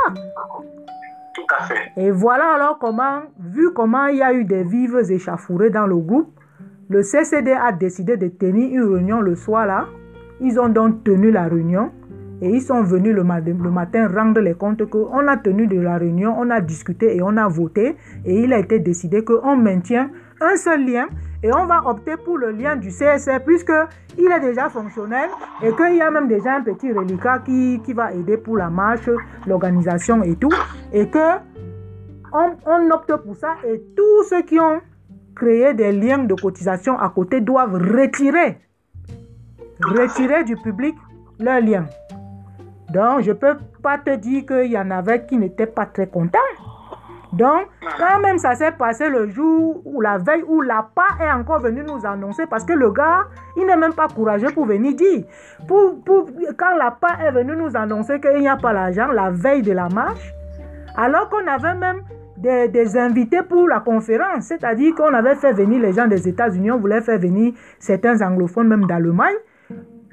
[1.33, 1.91] Tout à fait.
[1.97, 5.97] Et voilà alors comment, vu comment il y a eu des vives échafourées dans le
[5.97, 6.31] groupe,
[6.89, 9.87] le CCD a décidé de tenir une réunion le soir là.
[10.41, 11.91] Ils ont donc tenu la réunion.
[12.41, 16.35] Et ils sont venus le, matin rendre les comptes qu'on a tenu de la réunion,
[16.37, 17.95] on a discuté et on a voté.
[18.25, 20.09] Et il a été décidé qu'on maintient
[20.41, 21.07] un seul lien
[21.43, 25.29] et on va opter pour le lien du CSR puisqu'il est déjà fonctionnel
[25.61, 28.71] et qu'il y a même déjà un petit reliquat qui, qui va aider pour la
[28.71, 29.09] marche,
[29.45, 30.53] l'organisation et tout.
[30.91, 31.37] Et que
[32.33, 34.81] on, on opte pour ça et tous ceux qui ont
[35.35, 38.57] créé des liens de cotisation à côté doivent retirer,
[39.83, 40.95] retirer du public
[41.39, 41.85] leurs liens.
[42.91, 46.07] Donc, je ne peux pas te dire qu'il y en avait qui n'étaient pas très
[46.07, 46.39] contents.
[47.31, 51.59] Donc, quand même, ça s'est passé le jour ou la veille où l'APA est encore
[51.59, 55.23] venu nous annoncer parce que le gars, il n'est même pas courageux pour venir dire.
[55.65, 59.61] Pour, pour, quand l'APA est venu nous annoncer qu'il n'y a pas l'argent la veille
[59.61, 60.33] de la marche,
[60.97, 62.01] alors qu'on avait même
[62.35, 66.71] des, des, invités pour la conférence, c'est-à-dire qu'on avait fait venir les gens des États-Unis,
[66.71, 69.35] on voulait faire venir certains anglophones même d'Allemagne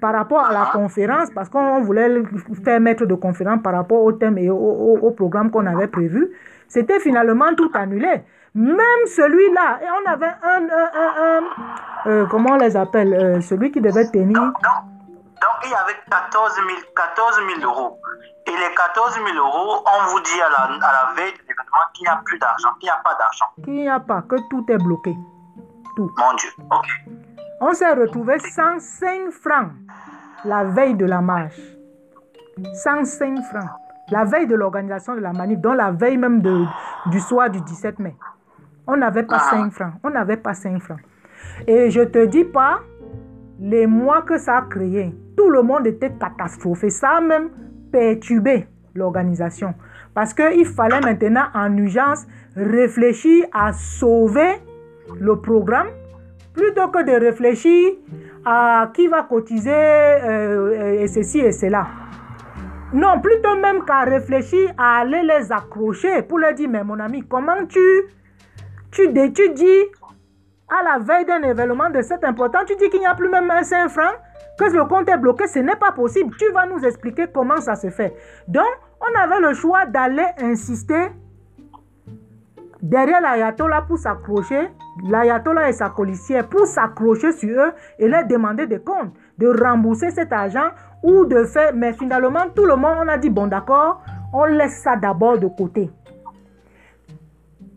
[0.00, 2.22] par rapport à la conférence, parce qu'on voulait
[2.64, 6.30] faire maître de conférence par rapport au thème et au, programme qu'on avait prévu,
[6.68, 8.22] c'était finalement tout annulé.
[8.54, 13.80] Même celui-là, et on avait un, un, euh, comment on les appelle, euh, celui qui
[13.80, 14.40] devait tenir.
[14.40, 14.52] Donc,
[15.64, 16.54] il y avait 14
[17.60, 18.00] 000, euros.
[18.46, 21.86] Et les 14 000 euros, on vous dit à la, à la veille de l'événement
[21.94, 23.46] qu'il n'y a plus d'argent, qu'il n'y a pas d'argent.
[23.62, 25.14] Qu'il n'y a pas, que tout est bloqué.
[25.94, 26.10] Tout.
[26.16, 27.17] Mon Dieu, ok.
[27.60, 29.72] On s'est retrouvé 105 francs
[30.44, 31.60] la veille de la marche.
[32.72, 33.70] 105 francs.
[34.10, 36.64] La veille de l'organisation de la manif, dont la veille même de,
[37.06, 38.14] du soir du 17 mai.
[38.86, 39.92] On n'avait pas 5 francs.
[40.04, 41.00] On n'avait pas 5 francs.
[41.66, 42.78] Et je te dis pas
[43.60, 45.14] les mois que ça a créé.
[45.36, 46.90] Tout le monde était catastrophé.
[46.90, 47.50] Ça a même
[47.92, 49.74] perturbé l'organisation.
[50.14, 54.62] Parce qu'il fallait maintenant en urgence réfléchir à sauver
[55.20, 55.88] le programme
[56.58, 57.92] plutôt que de réfléchir
[58.44, 61.86] à qui va cotiser euh, et ceci et cela.
[62.92, 67.22] Non, plutôt même qu'à réfléchir à aller les accrocher pour leur dire, mais mon ami,
[67.28, 67.80] comment tu,
[68.90, 69.82] tu, tu dis
[70.68, 73.50] à la veille d'un événement de cet important, tu dis qu'il n'y a plus même
[73.50, 74.16] un 5 francs,
[74.58, 76.34] que le compte est bloqué, ce n'est pas possible.
[76.36, 78.14] Tu vas nous expliquer comment ça se fait.
[78.48, 78.66] Donc,
[79.00, 81.10] on avait le choix d'aller insister
[82.82, 84.68] derrière l'ayatollah pour s'accrocher,
[85.02, 90.10] l'ayatollah et sa policière pour s'accrocher sur eux et leur demander des comptes, de rembourser
[90.10, 90.70] cet argent
[91.02, 91.72] ou de faire.
[91.74, 95.46] Mais finalement, tout le monde, on a dit, bon d'accord, on laisse ça d'abord de
[95.46, 95.90] côté.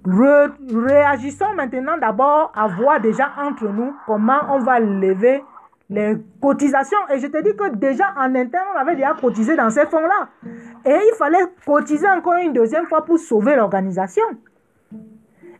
[0.05, 5.43] réagissons maintenant d'abord à voir déjà entre nous comment on va lever
[5.89, 6.97] les cotisations.
[7.13, 10.29] Et je te dis que déjà en interne, on avait déjà cotisé dans ces fonds-là.
[10.85, 14.23] Et il fallait cotiser encore une deuxième fois pour sauver l'organisation.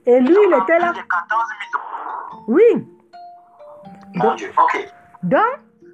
[0.06, 0.94] Et lui, il était là.
[2.48, 2.64] Oui.
[4.16, 4.52] Donc,
[5.24, 5.42] donc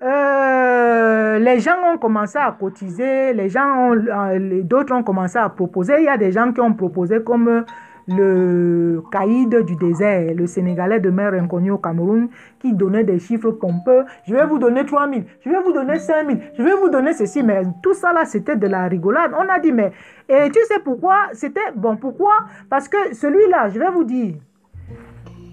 [0.03, 5.49] euh, les gens ont commencé à cotiser, les gens ont, euh, d'autres ont commencé à
[5.49, 5.95] proposer.
[5.99, 7.65] Il y a des gens qui ont proposé comme
[8.07, 13.51] le caïd du désert, le Sénégalais de mer inconnue au Cameroun, qui donnait des chiffres
[13.51, 14.05] pompeux.
[14.25, 16.89] Je vais vous donner 3 000, je vais vous donner 5 000, je vais vous
[16.89, 17.43] donner ceci.
[17.43, 19.31] Mais tout ça là, c'était de la rigolade.
[19.37, 19.91] On a dit, mais,
[20.29, 21.15] et tu sais pourquoi?
[21.33, 22.33] C'était, bon, pourquoi?
[22.69, 24.35] Parce que celui-là, je vais vous dire,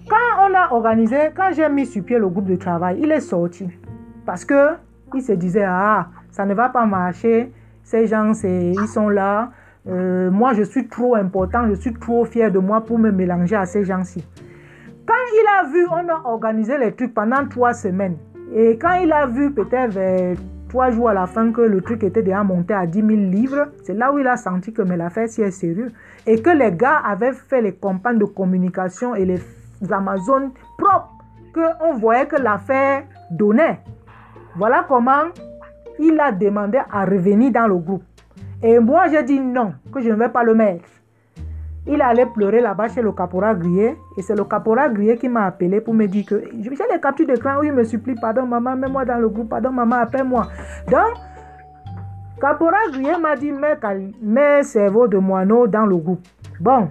[0.09, 3.21] quand on a organisé, quand j'ai mis sur pied le groupe de travail, il est
[3.21, 3.67] sorti.
[4.25, 4.75] Parce que
[5.13, 7.51] il se disait, ah, ça ne va pas marcher,
[7.83, 9.51] ces gens, ils sont là,
[9.87, 13.55] euh, moi, je suis trop important, je suis trop fier de moi pour me mélanger
[13.55, 14.25] à ces gens-ci.
[15.05, 18.17] Quand il a vu, on a organisé les trucs pendant trois semaines.
[18.53, 19.97] Et quand il a vu peut-être
[20.69, 23.67] trois jours à la fin que le truc était déjà monté à 10 000 livres,
[23.83, 25.91] c'est là où il a senti que mais l'affaire si est sérieux.
[26.25, 29.39] Et que les gars avaient fait les campagnes de communication et les
[29.91, 31.11] Amazones propres,
[31.53, 33.79] qu'on voyait que l'affaire donnait.
[34.55, 35.25] Voilà comment
[35.99, 38.03] il a demandé à revenir dans le groupe.
[38.63, 40.85] Et moi, j'ai dit non, que je ne vais pas le mettre.
[41.87, 43.95] Il allait pleurer là-bas chez le caporal grillé.
[44.17, 47.27] Et c'est le caporal grillé qui m'a appelé pour me dire que j'ai les captures
[47.27, 50.47] d'écran où il me supplie, pardon maman, mets-moi dans le groupe, pardon maman, appelle-moi.
[50.89, 51.13] Donc,
[52.41, 53.77] caporal grillé m'a dit, mets,
[54.21, 56.25] mets cerveau de moineau dans le groupe.
[56.59, 56.89] Bon,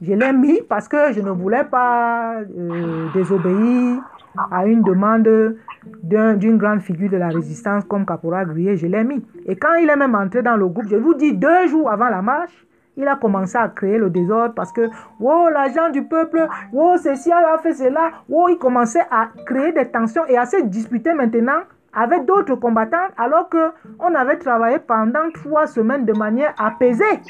[0.00, 4.02] je l'ai mis parce que je ne voulais pas euh, désobéir
[4.50, 5.56] à une demande
[6.02, 9.24] d'une grande figure de la résistance comme Caporal Grier, je l'ai mis.
[9.46, 12.08] Et quand il est même entré dans le groupe, je vous dis, deux jours avant
[12.08, 12.66] la marche,
[12.96, 17.32] il a commencé à créer le désordre parce que, wow, l'agent du peuple, wow, ceci
[17.32, 21.60] a fait cela, wow, il commençait à créer des tensions et à se disputer maintenant
[21.94, 27.20] avec d'autres combattants alors que on avait travaillé pendant trois semaines de manière apaisée.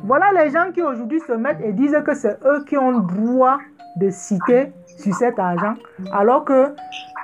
[0.00, 3.58] Voilà les gens qui aujourd'hui se mettent et disent que c'est eux qui ont droit
[3.96, 5.74] de citer sur cet argent,
[6.12, 6.74] alors que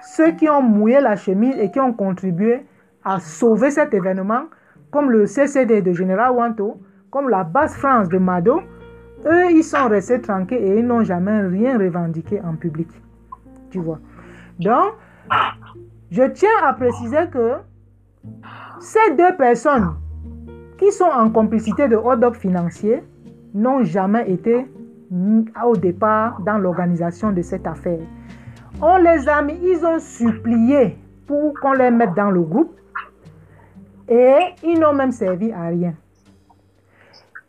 [0.03, 2.65] ceux qui ont mouillé la chemise et qui ont contribué
[3.05, 4.45] à sauver cet événement,
[4.91, 6.81] comme le CCD de Général Wanto,
[7.11, 8.61] comme la Basse France de Mado,
[9.27, 12.89] eux, ils sont restés tranquilles et ils n'ont jamais rien revendiqué en public.
[13.71, 14.01] Tu vois.
[14.59, 14.95] Donc,
[16.11, 17.55] je tiens à préciser que
[18.81, 19.95] ces deux personnes
[20.79, 23.03] qui sont en complicité de hold-up financier
[23.55, 24.67] n'ont jamais été
[25.65, 28.01] au départ dans l'organisation de cette affaire.
[28.81, 30.97] On les a mis, ils ont supplié
[31.27, 32.75] pour qu'on les mette dans le groupe
[34.09, 35.95] et ils n'ont même servi à rien.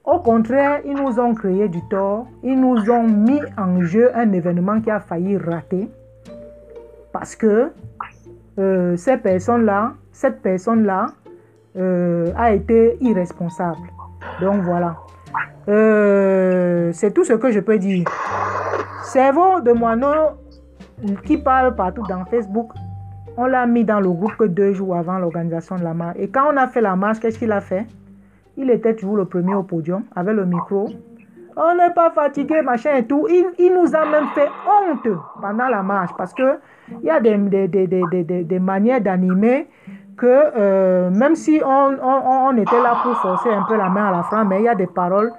[0.06, 4.32] Au contraire, ils nous ont créé du tort, ils nous ont mis en jeu un
[4.34, 5.90] événement qui a failli rater
[7.14, 7.72] parce que
[8.60, 11.08] euh, ces personnes-là, cette personne-là
[11.78, 13.88] euh, a été irresponsable.
[14.42, 14.98] Donc voilà.
[15.68, 18.06] Euh, c'est tout ce que je peux dire.
[19.04, 20.38] Cerveau de moineau
[21.26, 22.72] qui parle partout dans Facebook,
[23.38, 26.18] on l'a mis dans le groupe que deux jours avant l'organisation de la marche.
[26.20, 27.86] Et quand on a fait la marche, qu'est-ce qu'il a fait?
[28.58, 30.90] Il était toujours le premier au podium avec le micro.
[31.56, 33.28] On n'est pas fatigué, machin et tout.
[33.30, 35.08] Il, il, nous a même fait honte
[35.42, 36.60] pendant la marche parce que
[37.02, 39.68] il y a des, des, des, des manières d'animer
[40.18, 44.12] que euh, même si on, on, était là pour forcer un peu la main à
[44.12, 45.32] la fin, mais il y a des paroles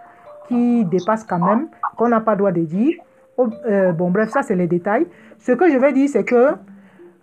[0.48, 2.96] qui dépasse quand même, qu'on n'a pas droit de dire.
[3.38, 5.06] Euh, bon, bref, ça, c'est les détails.
[5.38, 6.54] Ce que je vais dire, c'est que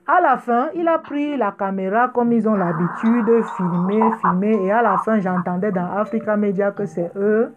[0.07, 4.65] à la fin, il a pris la caméra comme ils ont l'habitude, de filmer, filmer.
[4.65, 7.53] Et à la fin, j'entendais dans Africa Media que c'est eux,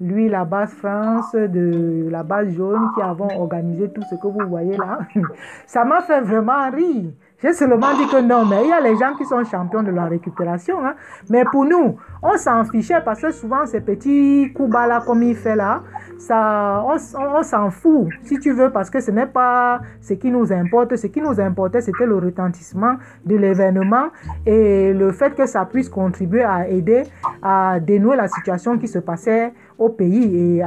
[0.00, 4.48] lui, la base France, de la base jaune, qui avons organisé tout ce que vous
[4.48, 5.00] voyez là.
[5.66, 7.10] Ça m'a fait vraiment rire.
[7.40, 9.92] J'ai seulement dit que non, mais il y a les gens qui sont champions de
[9.92, 10.84] la récupération.
[10.84, 10.96] Hein.
[11.30, 15.22] Mais pour nous, on s'en fichait parce que souvent ces petits coups bas là, comme
[15.22, 15.82] il fait là,
[16.18, 20.52] ça, on, s'en fout, si tu veux, parce que ce n'est pas ce qui nous
[20.52, 20.96] importe.
[20.96, 24.08] Ce qui nous importait, c'était le retentissement de l'événement
[24.44, 27.04] et le fait que ça puisse contribuer à aider
[27.40, 30.62] à dénouer la situation qui se passait au pays et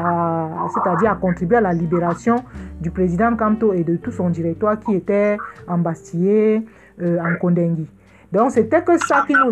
[0.74, 2.44] c'est-à-dire à contribuer à la libération
[2.80, 6.66] du président Kamto et de tout son directoire qui était embastillé
[7.02, 7.88] euh, en Kondengui.
[8.32, 9.52] Donc c'était que ça qui nous...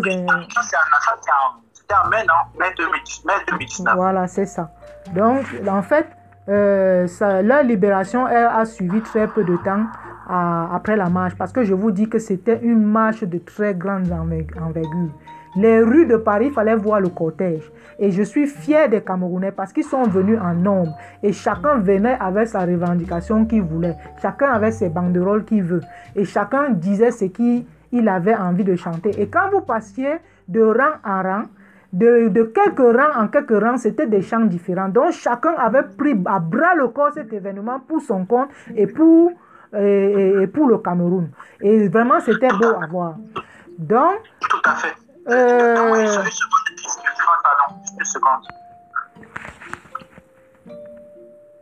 [3.94, 4.70] Voilà, c'est ça.
[5.14, 6.06] Donc, en fait,
[6.48, 7.06] euh,
[7.42, 9.86] leur libération a suivi très peu de temps
[10.28, 11.34] après la marche.
[11.36, 15.10] Parce que je vous dis que c'était une marche de très grande envergure.
[15.56, 17.70] Les rues de Paris, fallait voir le cortège.
[17.98, 20.96] Et je suis fier des Camerounais parce qu'ils sont venus en nombre.
[21.22, 23.96] Et chacun venait avec sa revendication qu'il voulait.
[24.22, 25.82] Chacun avait ses banderoles qu'il veut.
[26.14, 29.10] Et chacun disait ce qu'il avait envie de chanter.
[29.20, 31.42] Et quand vous passiez de rang en rang,
[31.92, 34.88] de, de, quelques rangs en quelques rangs, c'était des chants différents.
[34.88, 39.32] Donc chacun avait pris à bras le corps cet événement pour son compte et pour,
[39.76, 41.28] et pour le Cameroun.
[41.60, 43.16] Et vraiment, c'était beau à voir.
[43.76, 45.09] Donc, Tout à fait.
[45.28, 46.24] Euh.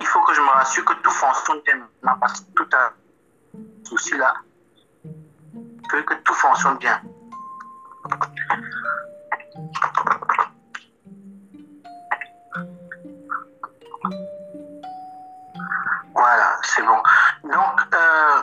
[0.01, 1.61] Il faut que je me rassure que tout fonctionne
[2.03, 2.93] bien parce tout un
[3.85, 4.35] souci là.
[5.05, 7.01] Il faut que tout fonctionne bien.
[16.15, 17.03] Voilà, c'est bon.
[17.45, 18.43] Donc, euh,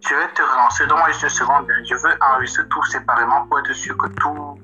[0.00, 0.86] je vais te relancer.
[0.86, 1.66] Donne-moi juste une seconde.
[1.88, 4.60] Je veux enregistrer tout séparément pour être sûr que tout,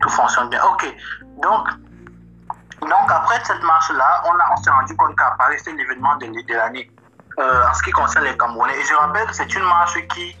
[0.00, 0.62] tout fonctionne bien.
[0.64, 0.86] Ok.
[1.42, 1.68] Donc,
[2.80, 6.90] donc après cette marche-là, on, on s'est rendu compte qu'à l'événement de, l'année.
[7.38, 8.78] euh, en ce qui concerne les Camerounais.
[8.78, 10.36] Et je rappelle que c'est une marche qui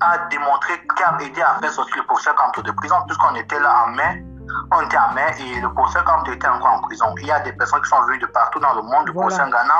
[0.00, 3.60] a démontré, qui a aidé à faire sortir le professeur Camto de prison, puisqu'on était
[3.60, 4.24] là en mai.
[4.72, 7.06] On était en mai et le professeur Camto était encore en prison.
[7.18, 9.28] Il y a des personnes qui sont venues de partout dans le monde, le Voilà.
[9.28, 9.74] professeur Ghana,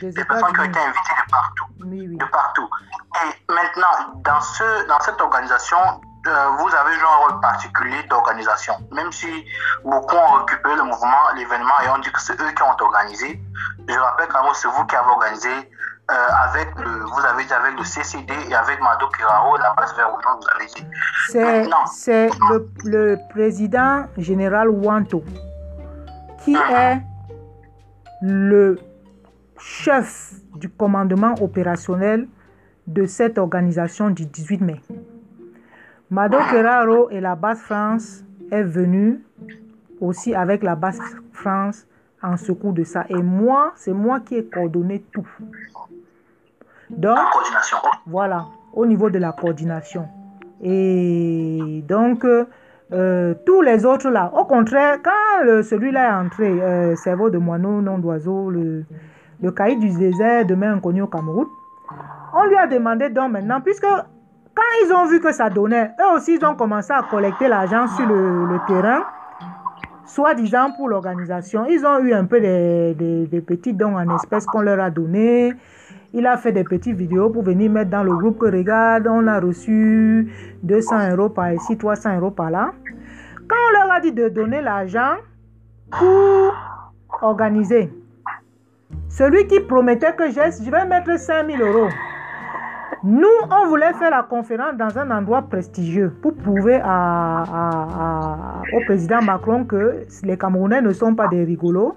[0.00, 2.16] Des des personnes qui ont été invitées de partout Oui, oui.
[2.16, 2.68] de partout.
[3.24, 5.78] Et maintenant, dans, ce, dans cette organisation,
[6.26, 8.74] euh, vous avez joué un rôle particulier d'organisation.
[8.92, 9.44] Même si
[9.84, 13.42] beaucoup ont récupéré le mouvement, l'événement, et ont dit que c'est eux qui ont organisé,
[13.88, 15.70] je rappelle quand même c'est vous qui avez organisé
[16.10, 19.94] euh, avec le, vous avez dit avec le CCD et avec Mado Kirao, la base
[19.96, 20.86] vers Oudon, vous avez dit.
[21.28, 25.24] C'est, c'est le, le président général Wanto
[26.44, 27.00] qui est
[28.20, 28.78] le
[29.58, 32.28] chef du commandement opérationnel
[32.86, 34.80] de cette organisation du 18 mai.
[36.10, 39.22] Mado Keraro et la base France est venue
[40.00, 40.98] aussi avec la base
[41.32, 41.86] France
[42.22, 43.04] en secours de ça.
[43.08, 45.26] Et moi, c'est moi qui ai coordonné tout.
[46.96, 47.78] Donc, coordination.
[48.06, 50.08] voilà, au niveau de la coordination.
[50.62, 57.30] Et donc, euh, tous les autres là, au contraire, quand celui-là est entré, euh, cerveau
[57.30, 58.84] de moineau, nom d'oiseau, le,
[59.42, 61.46] le cahier du désert, demain inconnu au Cameroun,
[62.34, 66.16] on lui a demandé donc maintenant, puisque quand ils ont vu que ça donnait, eux
[66.16, 69.02] aussi ils ont commencé à collecter l'argent sur le, le terrain,
[70.04, 71.64] soi-disant pour l'organisation.
[71.68, 74.90] Ils ont eu un peu des, des- des petits dons en espèces qu'on leur a
[74.90, 75.54] donnés.
[76.14, 79.26] Il a fait des petites vidéos pour venir mettre dans le groupe que regarde, on
[79.26, 80.30] a reçu
[80.62, 82.72] 200 euros par ici, 300 euros par là.
[83.48, 85.14] Quand on leur a dit de donner l'argent
[85.90, 86.54] pour
[87.22, 87.90] organiser,
[89.08, 91.88] celui qui promettait que je, vais mettre 5000 euros,
[93.04, 99.64] nous, on voulait faire la conférence dans un endroit prestigieux pour prouver au président Macron
[99.64, 101.96] que les Camerounais ne sont pas des rigolos.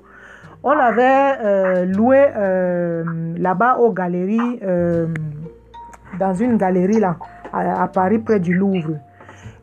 [0.67, 3.03] On avait euh, loué euh,
[3.37, 5.05] là-bas aux galeries, euh,
[6.19, 7.17] dans une galerie là,
[7.53, 8.97] à, Paris, près du Louvre.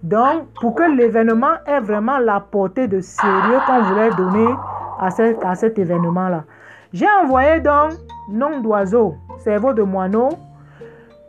[0.05, 4.55] Donc, pour que l'événement ait vraiment la portée de sérieux qu'on voulait donner
[5.01, 6.45] à, cet- événement-là.
[6.93, 7.95] J'ai envoyé donc
[8.29, 10.29] nom d'oiseau, cerveau de moineau,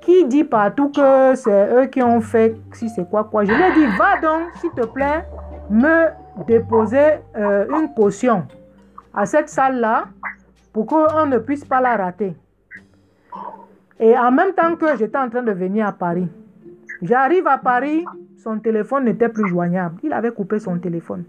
[0.01, 3.43] qui dit partout que c'est eux qui ont fait si c'est quoi quoi.
[3.43, 5.25] Je lui ai dit, va donc, s'il te plaît,
[5.71, 6.09] me
[6.45, 8.43] déposer une caution
[9.13, 10.05] à cette salle-là
[10.71, 12.35] pour qu'on ne puisse pas la rater.
[13.99, 16.27] Et en même temps que j'étais en train de venir à Paris,
[17.01, 18.03] j'arrive à Paris,
[18.37, 19.97] son téléphone n'était plus joignable.
[20.03, 21.23] Il avait coupé son téléphone.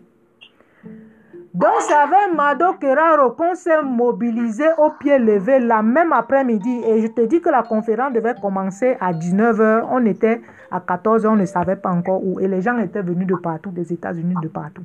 [1.54, 6.80] Donc, c'est avec Mado Keraro qu'on s'est mobilisé au pied levé la même après-midi.
[6.84, 9.86] Et je te dis que la conférence devait commencer à 19h.
[9.88, 10.40] On était
[10.72, 12.40] à 14h, on ne savait pas encore où.
[12.40, 14.82] Et les gens étaient venus de partout, des États-Unis, de partout.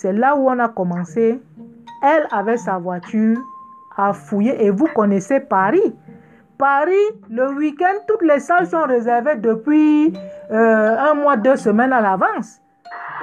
[0.00, 1.42] C'est là où on a commencé.
[2.04, 3.36] Elle avait sa voiture
[3.96, 4.64] à fouiller.
[4.64, 5.92] Et vous connaissez Paris.
[6.56, 6.92] Paris,
[7.28, 10.12] le week-end, toutes les salles sont réservées depuis
[10.52, 12.60] euh, un mois, deux semaines à l'avance.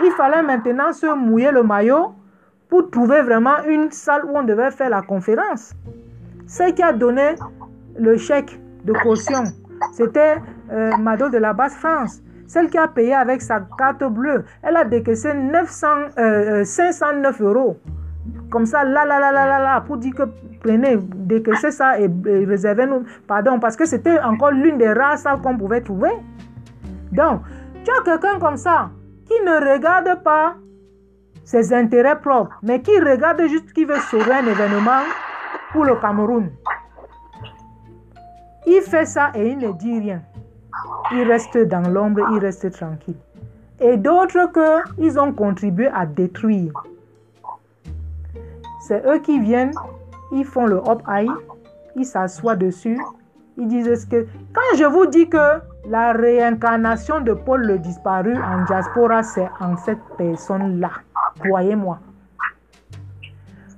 [0.04, 2.14] Il fallait maintenant se mouiller le maillot
[2.68, 5.74] pour trouver vraiment une salle où on devait faire la conférence.
[6.46, 7.36] Ce qui a donné
[7.98, 9.46] le chèque de caution,
[9.94, 10.42] c'était
[10.74, 12.22] euh, Mado de la Basse France.
[12.48, 15.88] Celle qui a payé avec sa carte bleue, elle a décaissé 900,
[16.18, 17.78] euh, euh, 509 euros.
[18.52, 20.24] Comme ça, là, là, là, là, là, là, pour dire que
[20.62, 23.04] prenez, décaissez ça et, et réservez-nous.
[23.28, 26.12] Pardon, parce que c'était encore l'une des rares salles qu'on pouvait trouver.
[27.12, 27.42] Donc,
[27.84, 28.90] tu as quelqu'un comme ça
[29.26, 30.56] qui ne regarde pas
[31.44, 35.04] ses intérêts propres, mais qui regarde juste qui veut sauver un événement
[35.72, 36.52] pour le Cameroun.
[38.66, 40.22] Il fait ça et il ne dit rien.
[41.12, 43.18] Ils restent dans l'ombre, ils restent tranquilles.
[43.80, 46.72] Et d'autres que ils ont contribué à détruire.
[48.82, 49.74] C'est eux qui viennent,
[50.32, 51.30] ils font le hop high,
[51.96, 53.00] ils s'assoient dessus,
[53.58, 58.64] ils disent que quand je vous dis que la réincarnation de Paul le disparu en
[58.66, 60.92] diaspora, c'est en cette personne-là,
[61.40, 62.00] croyez-moi.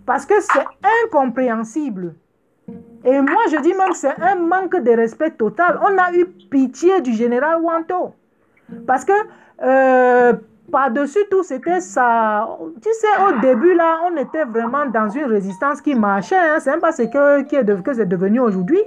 [0.06, 0.66] Parce que c'est
[1.06, 2.16] incompréhensible.
[3.08, 5.80] Et moi, je dis même que c'est un manque de respect total.
[5.82, 8.14] On a eu pitié du général Wanto.
[8.86, 9.14] Parce que
[9.64, 10.34] euh,
[10.70, 12.50] par-dessus tout, c'était ça.
[12.84, 16.36] Tu sais, au début, là, on était vraiment dans une résistance qui marchait.
[16.36, 16.60] Hein.
[16.60, 18.82] C'est même pas ce que, qui est que c'est devenu aujourd'hui.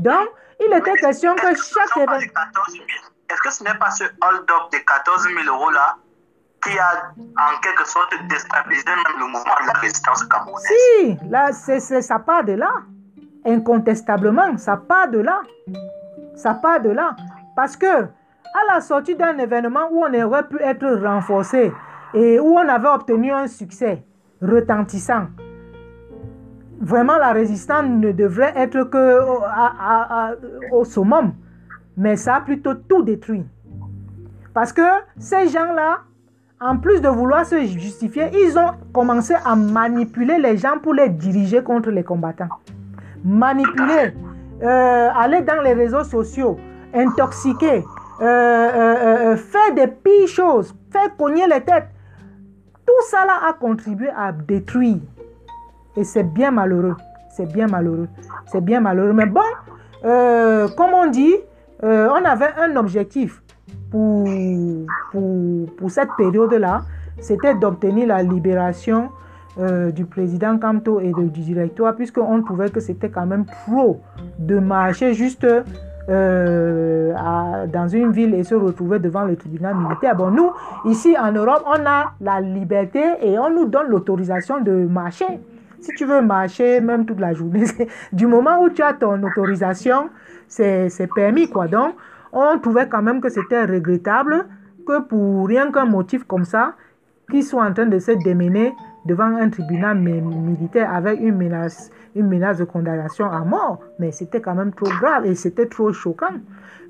[0.00, 0.28] Donc,
[0.58, 2.40] il était question que chaque événement.
[3.30, 5.96] Est-ce que ce n'est pas ce hold-up de 14 000 euros là
[6.64, 10.66] qui a en quelque sorte déstabilisé même le mouvement de la résistance camerounaise?
[10.66, 12.72] Si, là, c'est, ça part de là.
[13.46, 15.40] Incontestablement, ça part de là.
[16.34, 17.14] Ça part de là.
[17.54, 21.72] Parce que à la sortie d'un événement où on aurait pu être renforcé
[22.14, 24.02] et où on avait obtenu un succès
[24.42, 25.26] retentissant,
[26.80, 29.20] vraiment la résistance ne devrait être que
[30.72, 31.34] au summum,
[31.96, 33.44] mais ça a plutôt tout détruit.
[34.54, 34.82] Parce que
[35.18, 36.00] ces gens-là,
[36.60, 41.10] en plus de vouloir se justifier, ils ont commencé à manipuler les gens pour les
[41.10, 42.48] diriger contre les combattants.
[43.24, 44.14] Manipuler,
[44.62, 46.56] euh, aller dans les réseaux sociaux,
[46.94, 47.84] intoxiquer,
[48.20, 51.88] euh, euh, faire des pires choses, faire cogner les têtes.
[52.86, 54.98] Tout ça là a contribué à détruire.
[55.96, 56.96] Et c'est bien malheureux.
[57.30, 58.08] C'est bien malheureux.
[58.46, 59.12] C'est bien malheureux.
[59.12, 59.40] Mais bon,
[60.02, 61.34] comme on dit,
[61.82, 63.42] on avait un objectif
[63.90, 64.28] pour,
[65.10, 66.82] pour, pour cette période-là.
[67.20, 69.10] C'était d'obtenir la libération
[69.58, 74.00] du président Kamto et du directoire, puisqu'on trouvait que c'était quand même trop
[74.38, 75.46] de marcher juste
[76.08, 77.12] euh,
[77.66, 80.14] dans une ville et se retrouver devant le tribunal militaire.
[80.14, 80.52] Bon, nous,
[80.84, 85.26] ici en Europe, on a la liberté et on nous donne l'autorisation de marcher.
[85.80, 87.64] Si tu veux marcher, même toute la journée,
[88.12, 90.10] du moment où tu as ton autorisation,
[90.46, 91.66] c'est permis, quoi.
[91.66, 91.96] Donc,
[92.32, 94.46] on trouvait quand même que c'était regrettable
[94.86, 96.74] que pour rien qu'un motif comme ça,
[97.28, 98.72] qu'ils soient en train de se démener
[99.06, 103.80] devant un tribunal militaire avec une menace, une menace de condamnation à mort.
[103.98, 106.34] Mais c'était quand même trop grave et c'était trop choquant.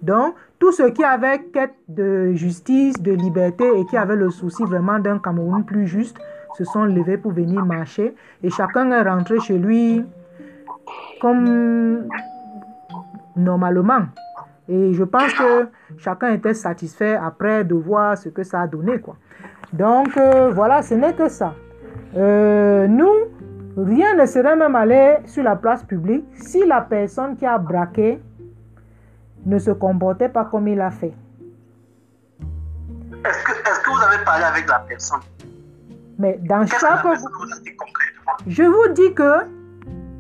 [0.03, 4.63] Donc, tous ceux qui avaient quête de justice, de liberté et qui avaient le souci
[4.65, 6.19] vraiment d'un Cameroun plus juste
[6.57, 10.03] se sont levés pour venir marcher et chacun est rentré chez lui
[11.21, 12.07] comme
[13.37, 14.07] normalement.
[14.69, 18.99] Et je pense que chacun était satisfait après de voir ce que ça a donné.
[18.99, 19.17] Quoi.
[19.73, 21.55] Donc euh, voilà, ce n'est que ça.
[22.15, 23.15] Euh, nous,
[23.77, 28.21] rien ne serait même allé sur la place publique si la personne qui a braqué
[29.45, 31.15] ne se comportait pas comme il a fait.
[33.25, 35.21] Est-ce que, vous avez parlé avec la personne?
[36.19, 37.05] Mais dans chaque...
[38.47, 39.45] Je vous dis que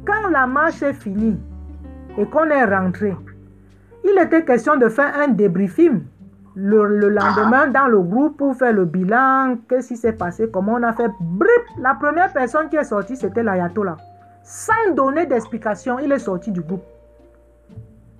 [0.04, 1.38] quand la marche est finie
[2.18, 3.14] et qu'on est rentré,
[4.04, 6.02] il était question de faire un débriefing
[6.56, 10.82] le, lendemain dans le groupe pour faire le bilan, qu'est-ce qui s'est passé, comment on
[10.82, 11.10] a fait.
[11.20, 13.96] Bref, la première personne qui est sortie, c'était l'ayatollah.
[14.42, 16.84] Sans donner d'explication, il est sorti du groupe.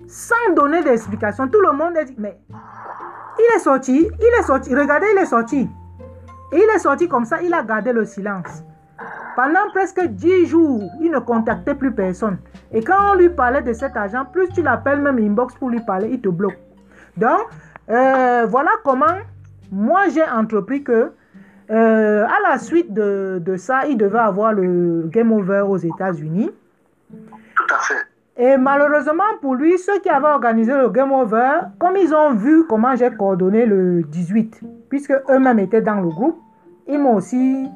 [0.07, 2.37] Sans donner d'explication, tout le monde est dit, mais
[3.39, 5.67] il est sorti, il est sorti, regardez, il est sorti.
[6.51, 8.63] Et il est sorti comme ça, il a gardé le silence.
[9.35, 12.37] Pendant presque 10 jours, il ne contactait plus personne.
[12.71, 15.79] Et quand on lui parlait de cet agent, plus tu l'appelles même inbox pour lui
[15.81, 16.57] parler, il te bloque.
[17.17, 17.47] Donc,
[17.89, 19.05] euh, voilà comment
[19.71, 21.11] moi j'ai entrepris que
[21.69, 26.49] euh, à la suite de, de, ça, il devait avoir le Game Over aux États-Unis.
[27.11, 28.07] Tout à fait.
[28.37, 32.65] Et malheureusement pour lui, ceux qui avaient organisé le Game Over, comme ils ont vu
[32.67, 36.39] comment j'ai coordonné le 18, puisque eux-mêmes étaient dans le groupe,
[36.87, 37.67] ils m'ont aussi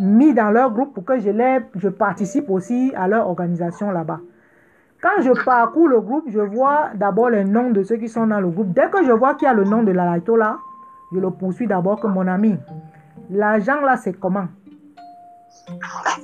[0.00, 4.20] mis dans leur groupe pour que je, les, je participe aussi à leur organisation là-bas.
[5.02, 8.38] Quand je parcours le groupe, je vois d'abord les noms de ceux qui sont dans
[8.38, 8.72] le groupe.
[8.72, 10.58] Dès que je vois qu'il y a le nom de la là,
[11.12, 12.56] je le poursuis d'abord que mon ami.
[13.28, 14.46] L'agent là, c'est comment?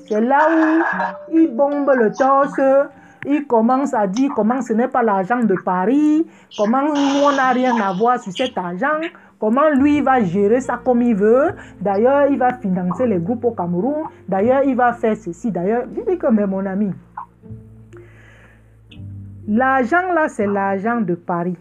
[0.07, 2.61] C'est là où il bombe le torse,
[3.27, 6.25] il commence à dire comment ce n'est pas l'argent de Paris,
[6.57, 9.01] comment nous on n'a rien à voir sur cet argent,
[9.41, 11.51] comment lui va gérer ça comme il veut.
[11.81, 14.05] D'ailleurs, il va financer les groupes au Cameroun.
[14.29, 15.51] D'ailleurs, il va faire ceci.
[15.51, 16.93] D'ailleurs, je dis que mais mon ami,
[19.51, 21.57] L'argent là, c'est l'argent de Paris.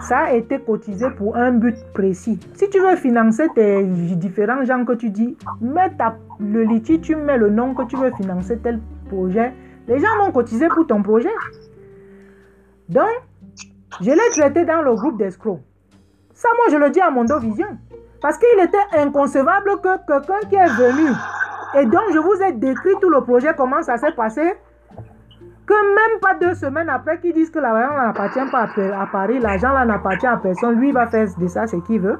[0.00, 2.40] Ça a été cotisé pour un but précis.
[2.54, 5.92] Si tu veux financer tes différents gens que tu dis, mets
[6.40, 8.80] le litige, tu mets le nom que tu veux financer tel
[9.10, 9.52] projet.
[9.88, 11.32] Les gens vont cotiser pour ton projet.
[12.88, 13.10] Donc,
[14.00, 15.60] Je l'ai traité dans le groupe d'escrocs.
[16.32, 17.78] Ça, moi, je le dis à Mondo Vision.
[18.20, 21.10] Parce qu'il était inconcevable que quelqu'un qui est venu,
[21.78, 24.54] et donc je vous ai décrit tout le projet, comment ça s'est passé,
[25.66, 28.68] que même pas deux semaines après qu'ils disent que l'argent n'appartient pas
[29.00, 32.18] à Paris, l'argent là n'appartient à personne, lui va faire de ça ce qu'il veut.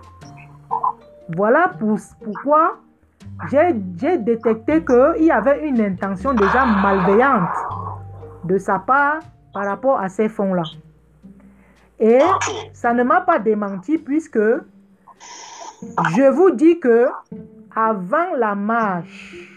[1.37, 2.79] Voilà pourquoi
[3.51, 7.57] j'ai détecté qu'il y avait une intention déjà malveillante
[8.45, 9.21] de sa part
[9.53, 10.65] par rapport à ces fonds-là.
[11.99, 12.19] Et
[12.73, 17.07] ça ne m'a pas démenti puisque je vous dis que
[17.75, 19.56] avant la marche,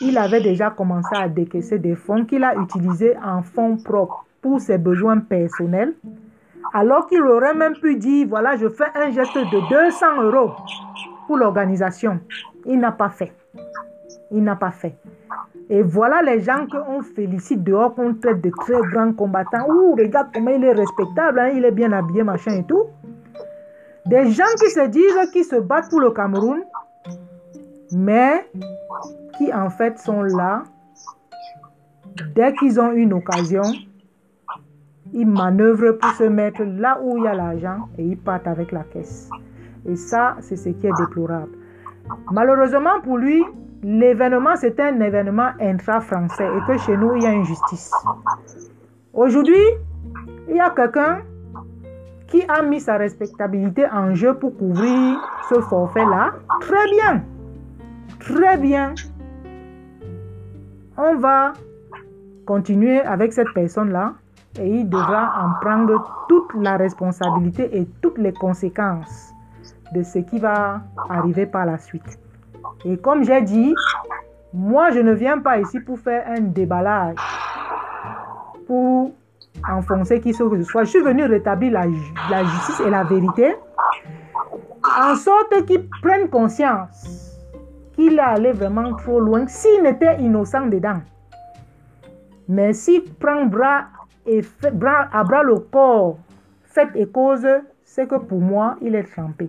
[0.00, 4.60] il avait déjà commencé à décaisser des fonds qu'il a utilisés en fonds propres pour
[4.60, 5.94] ses besoins personnels,
[6.72, 10.52] alors qu'il aurait même pu dire, voilà, je fais un geste de 200 euros
[11.26, 12.20] pour l'organisation.
[12.66, 13.32] Il n'a pas fait.
[14.30, 14.94] Il n'a pas fait.
[15.70, 19.68] Et voilà les gens qu'on félicite dehors, qu'on traite de très grands combattants.
[19.68, 22.84] Ouh, regarde comment il est respectable, hein, il est bien habillé, machin et tout.
[24.06, 26.62] Des gens qui se disent qu'ils se battent pour le Cameroun,
[27.92, 28.46] mais
[29.38, 30.64] qui en fait sont là.
[32.34, 33.62] Dès qu'ils ont une occasion,
[35.12, 38.72] ils manœuvrent pour se mettre là où il y a l'argent et ils partent avec
[38.72, 39.30] la caisse.
[39.86, 41.52] Et ça, c'est ce qui est déplorable.
[42.32, 43.44] Malheureusement pour lui,
[43.82, 47.92] l'événement, c'est un événement intra-français et que chez nous, il y a une justice.
[49.14, 49.64] Aujourd'hui,
[50.48, 51.20] il y a quelqu'un
[52.26, 55.18] qui a mis sa respectabilité en jeu pour couvrir
[55.48, 56.32] ce forfait-là.
[56.60, 57.22] Très bien.
[58.20, 58.94] Très bien.
[61.00, 61.52] On va
[62.44, 64.14] continuer avec cette personne-là
[64.58, 69.32] et il devra en prendre toute la responsabilité et toutes les conséquences
[69.94, 72.18] de ce qui va arriver par la suite.
[72.84, 73.76] Et comme j'ai dit,
[74.52, 77.14] moi je ne viens pas ici pour faire un déballage,
[78.66, 79.12] pour
[79.70, 80.82] enfoncer qui que ce soit.
[80.82, 81.86] Je suis venu rétablir la,
[82.28, 83.54] la justice et la vérité,
[85.00, 87.27] en sorte qu'ils prennent conscience
[87.98, 91.00] qu'il est allé vraiment trop loin s'il n'était innocent dedans.
[92.48, 93.86] Mais s'il prend bras
[94.24, 96.16] et fait, bras, à bras le corps,
[96.62, 97.44] fait et cause,
[97.82, 99.48] c'est que pour moi, il est trempé.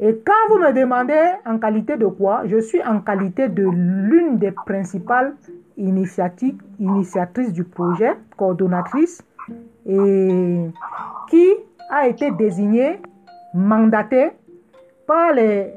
[0.00, 4.38] Et quand vous me demandez en qualité de quoi, je suis en qualité de l'une
[4.38, 5.34] des principales
[5.76, 9.22] initiatives, initiatrices du projet, coordonnatrice,
[9.86, 10.66] et
[11.28, 11.46] qui
[11.90, 13.00] a été désignée,
[13.54, 14.30] mandatée
[15.06, 15.72] par les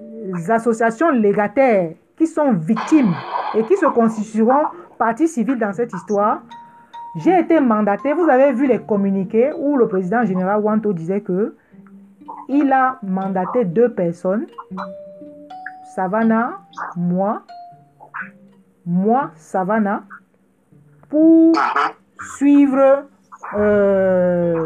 [0.49, 3.13] associations légataires qui sont victimes
[3.55, 4.67] et qui se constitueront
[4.97, 6.41] partie civile dans cette histoire.
[7.17, 11.55] J'ai été mandatée, vous avez vu les communiqués où le président général Wanto disait que
[12.49, 14.47] il a mandaté deux personnes,
[15.95, 16.59] Savannah,
[16.95, 17.43] moi,
[18.85, 20.03] moi, Savannah,
[21.09, 21.53] pour
[22.37, 23.05] suivre
[23.55, 24.65] euh,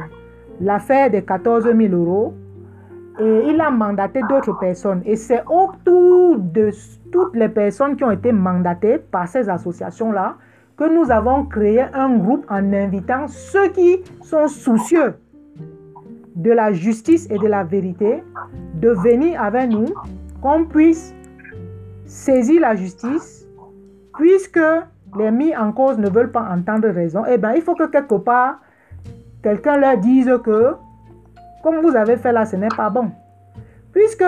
[0.62, 2.34] l'affaire des 14 000 euros.
[3.20, 5.02] Et il a mandaté d'autres personnes.
[5.06, 6.72] Et c'est autour de
[7.12, 10.36] toutes les personnes qui ont été mandatées par ces associations-là
[10.78, 15.16] que nous avons créé un groupe en invitant ceux qui sont soucieux
[16.36, 18.24] de la justice et de la vérité,
[18.76, 19.88] de venir avec nous,
[20.40, 21.16] qu'on puisse
[22.06, 23.48] saisir la justice,
[24.16, 24.60] puisque
[25.18, 28.16] les mis en cause ne veulent pas entendre raison, eh bien, il faut que quelque
[28.16, 28.60] part,
[29.42, 30.76] quelqu'un leur dise que,
[31.68, 33.12] comme vous avez fait là, ce n'est pas bon.
[33.92, 34.24] Puisque,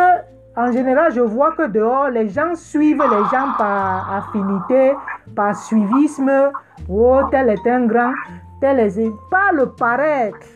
[0.56, 4.94] en général, je vois que dehors, les gens suivent les gens par affinité,
[5.36, 6.52] par suivisme.
[6.90, 8.14] Oh, tel est un grand,
[8.60, 9.00] tel est...
[9.32, 10.48] Pas le paraître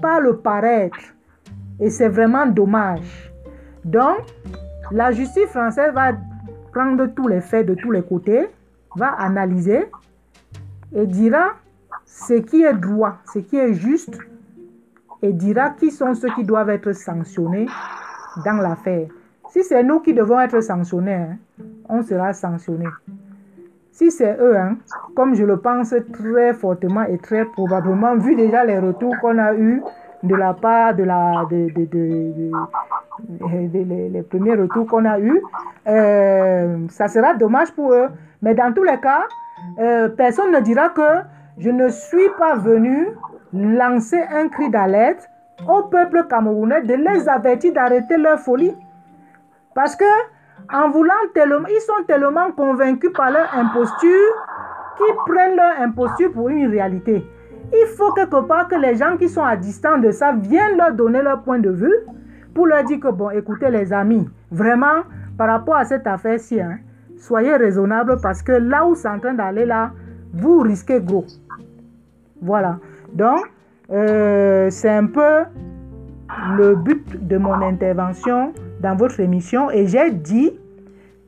[0.00, 0.98] pas le paraître.
[1.80, 3.32] Et c'est vraiment dommage.
[3.84, 4.18] Donc,
[4.90, 6.12] la justice française va
[6.72, 8.48] prendre tous les faits de tous les côtés,
[8.96, 9.86] va analyser
[10.94, 11.54] et dira
[12.04, 14.18] ce qui est droit, ce qui est juste,
[15.22, 17.66] et dira qui sont ceux qui doivent être sanctionnés
[18.44, 19.08] dans l'affaire.
[19.50, 21.38] Si c'est nous qui devons être sanctionnés, hein,
[21.88, 22.88] on sera sanctionnés.
[23.90, 24.76] Si c'est eux, hein,
[25.16, 29.54] comme je le pense très fortement et très probablement, vu déjà les retours qu'on a
[29.54, 29.82] eus
[30.22, 31.04] de la part de
[34.12, 35.42] les, premiers retours qu'on a eus,
[35.88, 38.08] euh, ça sera dommage pour eux.
[38.42, 39.24] Mais dans tous les cas,
[39.80, 41.02] euh, personne ne dira que
[41.58, 43.08] je ne suis pas venu
[43.52, 45.28] lancer un cri d'alerte
[45.66, 48.74] au peuple camerounais de les avertir d'arrêter leur folie.
[49.74, 50.04] Parce que
[50.72, 54.34] en voulant tellement, ils sont tellement convaincus par leur imposture
[54.96, 57.24] qu'ils prennent leur imposture pour une réalité.
[57.72, 60.92] Il faut quelque part que les gens qui sont à distance de ça viennent leur
[60.92, 61.94] donner leur point de vue
[62.54, 65.02] pour leur dire que, bon, écoutez les amis, vraiment,
[65.36, 66.78] par rapport à cette affaire-ci, hein,
[67.18, 69.92] soyez raisonnables parce que là où c'est en train d'aller là,
[70.32, 71.26] vous risquez gros.
[72.40, 72.78] Voilà.
[73.12, 73.40] Donc,
[73.90, 75.44] euh, c'est un peu
[76.56, 80.52] le but de mon intervention dans votre émission et j'ai dit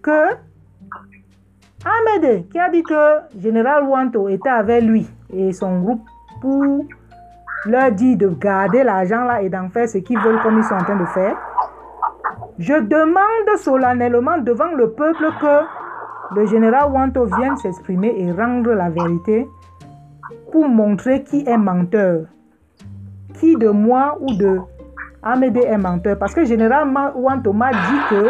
[0.02, 0.34] que
[1.84, 6.02] Ahmed qui a dit que Général Wanto était avec lui et son groupe
[6.40, 6.84] pour
[7.66, 10.74] leur dire de garder l'argent là et d'en faire ce qu'ils veulent comme ils sont
[10.74, 11.36] en train de faire.
[12.58, 18.90] Je demande solennellement devant le peuple que le général Wanto vienne s'exprimer et rendre la
[18.90, 19.48] vérité
[20.50, 22.26] pour montrer qui est menteur.
[23.34, 24.58] Qui de moi ou de
[25.22, 26.18] Amédée est menteur?
[26.18, 28.28] Parce que le général Wanto m'a dit que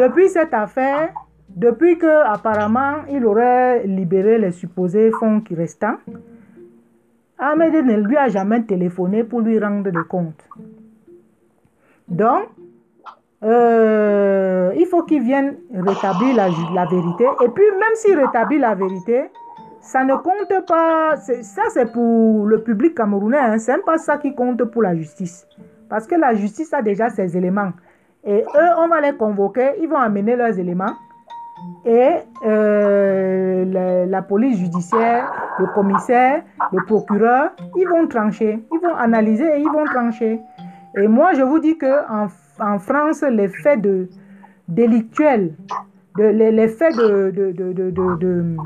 [0.00, 1.10] depuis cette affaire,
[1.48, 5.96] depuis que apparemment il aurait libéré les supposés fonds qui restants,
[7.38, 10.48] Amédée ne lui a jamais téléphoné pour lui rendre des comptes.
[12.08, 12.48] Donc,
[13.42, 17.24] euh, il faut qu'il vienne rétablir la, la, vérité.
[17.44, 19.24] Et puis, même s'il rétablit la vérité,
[19.86, 21.16] ça ne compte pas.
[21.16, 23.38] Ça, c'est pour le public camerounais.
[23.38, 25.46] Hein, c'est pas ça qui compte pour la justice.
[25.88, 27.72] Parce que la justice a déjà ses éléments.
[28.24, 30.94] Et eux, on va les convoquer, ils vont amener leurs éléments.
[31.84, 32.10] Et
[32.44, 39.60] euh, la, police judiciaire, le commissaire, le procureur, ils vont trancher, ils vont analyser et
[39.60, 40.40] ils vont trancher.
[40.96, 42.26] Et moi, je vous dis que en,
[42.58, 44.08] en France, les faits de,
[44.68, 45.54] délictuels,
[46.18, 48.56] de, les, faits de, de, de, de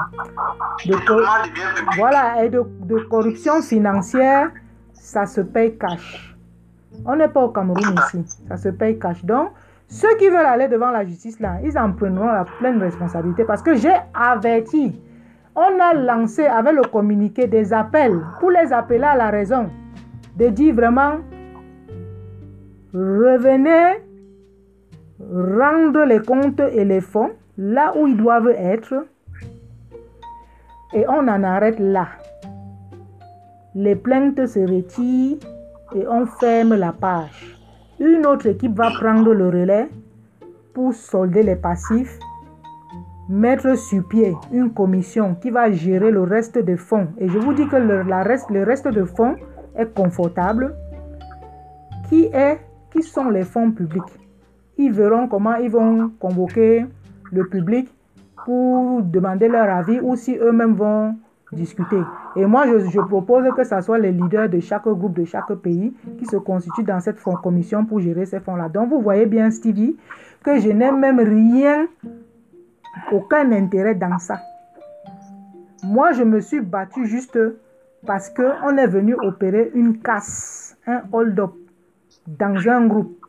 [1.97, 2.63] voilà, et de,
[3.09, 4.51] corruption financière,
[4.93, 6.37] ça se paye cash.
[7.05, 9.25] On n'est pas au Cameroun ici, ça se paye cash.
[9.25, 9.51] Donc,
[9.89, 13.63] ceux qui veulent aller devant la justice, là, ils en prendront la pleine responsabilité parce
[13.63, 15.01] que j'ai averti.
[15.57, 19.69] On a lancé avec le communiqué des appels pour les appeler à la raison,
[20.37, 21.19] de dire vraiment,
[22.95, 23.99] revenez
[25.21, 29.07] rendre les comptes et les fonds là où ils doivent être
[30.95, 32.09] et on en arrête là.
[33.75, 35.37] Les plaintes se retirent
[35.95, 37.59] et on ferme la page.
[38.01, 39.91] Une autre équipe va prendre le relais
[40.73, 42.19] pour solder les passifs,
[43.29, 47.09] mettre sur pied une commission qui va gérer le reste des fonds.
[47.19, 49.37] Et je vous dis que le, reste, le reste de fonds
[49.77, 50.75] est confortable.
[52.09, 52.59] Qui, est,
[52.91, 54.03] qui sont les fonds publics?
[54.79, 56.87] Ils verront comment ils vont convoquer
[57.33, 57.89] le public
[58.45, 61.17] pour demander leur avis ou si eux-mêmes vont
[61.53, 62.01] discuter.
[62.37, 65.93] Et moi, je, propose que ce soit les leaders de chaque groupe, de chaque pays,
[66.19, 68.69] qui se constituent dans cette commission pour gérer ces fonds-là.
[68.69, 69.97] Donc, vous voyez bien, Stevie,
[70.45, 71.87] que je n'ai même rien,
[73.13, 74.41] aucun intérêt dans ça.
[75.83, 77.39] Moi, je me suis battu juste
[78.07, 81.53] parce qu'on est venu opérer une casse, un hold-up
[82.27, 83.20] dans un groupe.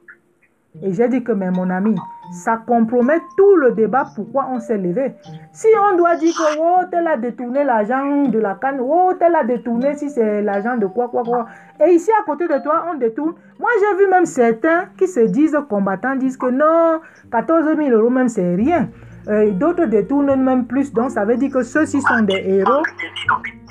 [0.82, 1.96] Et j'ai dit que, mais mon ami,
[2.32, 5.16] ça compromet tout le débat pourquoi on s'est levé.
[5.52, 9.36] Si on doit dire que oh, tel a détourné l'argent de la canne, oh, tel
[9.36, 11.46] a détourné si c'est l'argent de quoi, quoi, quoi.
[11.86, 13.34] Et ici à côté de toi, on détourne.
[13.60, 17.02] Moi, j'ai vu même certains qui se disent combattants, disent que non,
[17.32, 18.88] 14 000 euros même, c'est rien.
[19.28, 20.92] Euh, d'autres détournent même plus.
[20.94, 22.84] Donc, ça veut dire que ceux-ci sont des héros.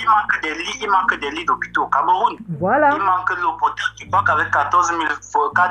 [0.03, 2.37] Il manque des lits, il manque des lits d'hôpitaux au Cameroun.
[2.59, 2.91] Voilà.
[2.93, 3.95] Il manque l'eau potable.
[3.97, 5.01] Tu vois qu'avec 14 000,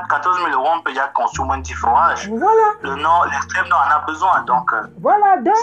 [0.09, 2.29] 14 000 euros, on peut déjà consommer un petit forage.
[2.29, 2.73] Voilà.
[2.83, 4.43] Le nord, l'extrême nord en a besoin.
[4.45, 5.37] Donc, euh, voilà.
[5.37, 5.55] Donc,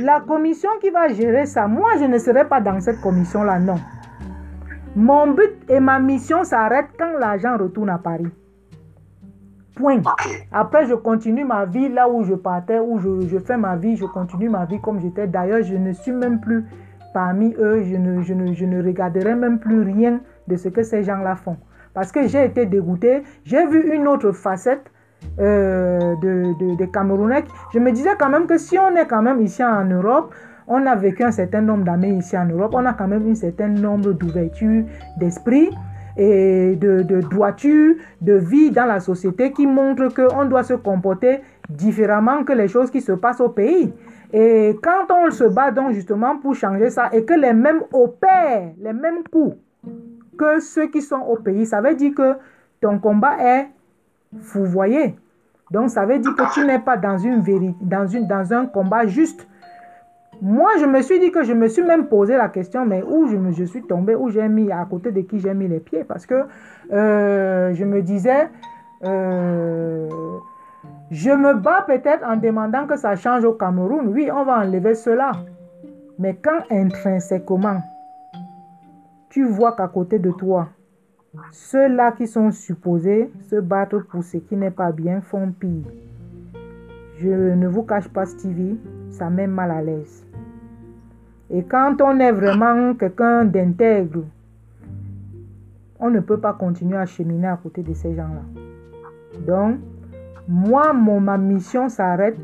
[0.00, 3.78] la commission qui va gérer ça, moi, je ne serai pas dans cette commission-là, non.
[4.96, 8.32] Mon but et ma mission s'arrêtent quand l'argent retourne à Paris.
[9.78, 10.02] Point.
[10.50, 14.06] Après, je continue ma vie là où je partais, où je, fais ma vie, je
[14.06, 15.28] continue ma vie comme j'étais.
[15.28, 16.64] D'ailleurs, je ne suis même plus
[17.14, 20.82] parmi eux, je ne, je, ne, je ne regarderai même plus rien de ce que
[20.82, 21.56] ces gens-là font.
[21.94, 23.22] Parce que j'ai été dégoûté.
[23.44, 24.90] J'ai vu une autre facette
[25.38, 27.44] euh, de, de, Camerounais.
[27.72, 30.34] Je me disais quand même que si on est quand même ici en Europe,
[30.66, 33.34] on a vécu un certain nombre d'années ici en Europe, on a quand même un
[33.34, 34.84] certain nombre d'ouverture
[35.16, 35.70] d'esprit
[36.18, 41.40] et de, de droiture de vie dans la société qui montre qu'on doit se comporter
[41.68, 43.92] différemment que les choses qui se passent au pays.
[44.32, 48.72] Et quand on se bat donc justement pour changer ça et que les mêmes opèrent
[48.80, 49.56] les mêmes coups
[50.36, 52.34] que ceux qui sont au pays, ça veut dire que
[52.80, 53.68] ton combat est
[54.40, 55.16] fouvoyé.
[55.70, 57.42] Donc ça veut dire que tu n'es pas dans, une
[57.80, 59.46] dans, une, dans un combat juste.
[60.40, 63.26] Moi, je me suis dit que je me suis même posé la question, mais où
[63.26, 65.80] je, me, je suis tombé, où j'ai mis, à côté de qui j'ai mis les
[65.80, 66.44] pieds, parce que
[66.92, 68.48] euh, je me disais,
[69.04, 70.08] euh,
[71.10, 74.08] je me bats peut-être en demandant que ça change au Cameroun.
[74.08, 75.32] Oui, on va enlever cela.
[76.20, 77.80] Mais quand intrinsèquement,
[79.30, 80.68] tu vois qu'à côté de toi,
[81.50, 85.84] ceux-là qui sont supposés se battre pour ce qui n'est pas bien font pire.
[87.18, 88.78] Je ne vous cache pas, Stevie,
[89.10, 90.27] ça met mal à l'aise.
[91.50, 94.24] Et quand on est vraiment quelqu'un d'intègre,
[95.98, 98.42] on ne peut pas continuer à cheminer à côté de ces gens-là.
[99.46, 99.78] Donc,
[100.46, 102.36] moi, mon, ma mission s'arrête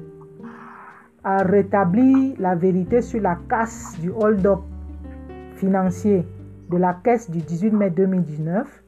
[1.22, 4.60] à rétablir la vérité sur la casse du hold-up
[5.56, 6.26] financier
[6.70, 8.82] de la caisse du 18 mai 2019.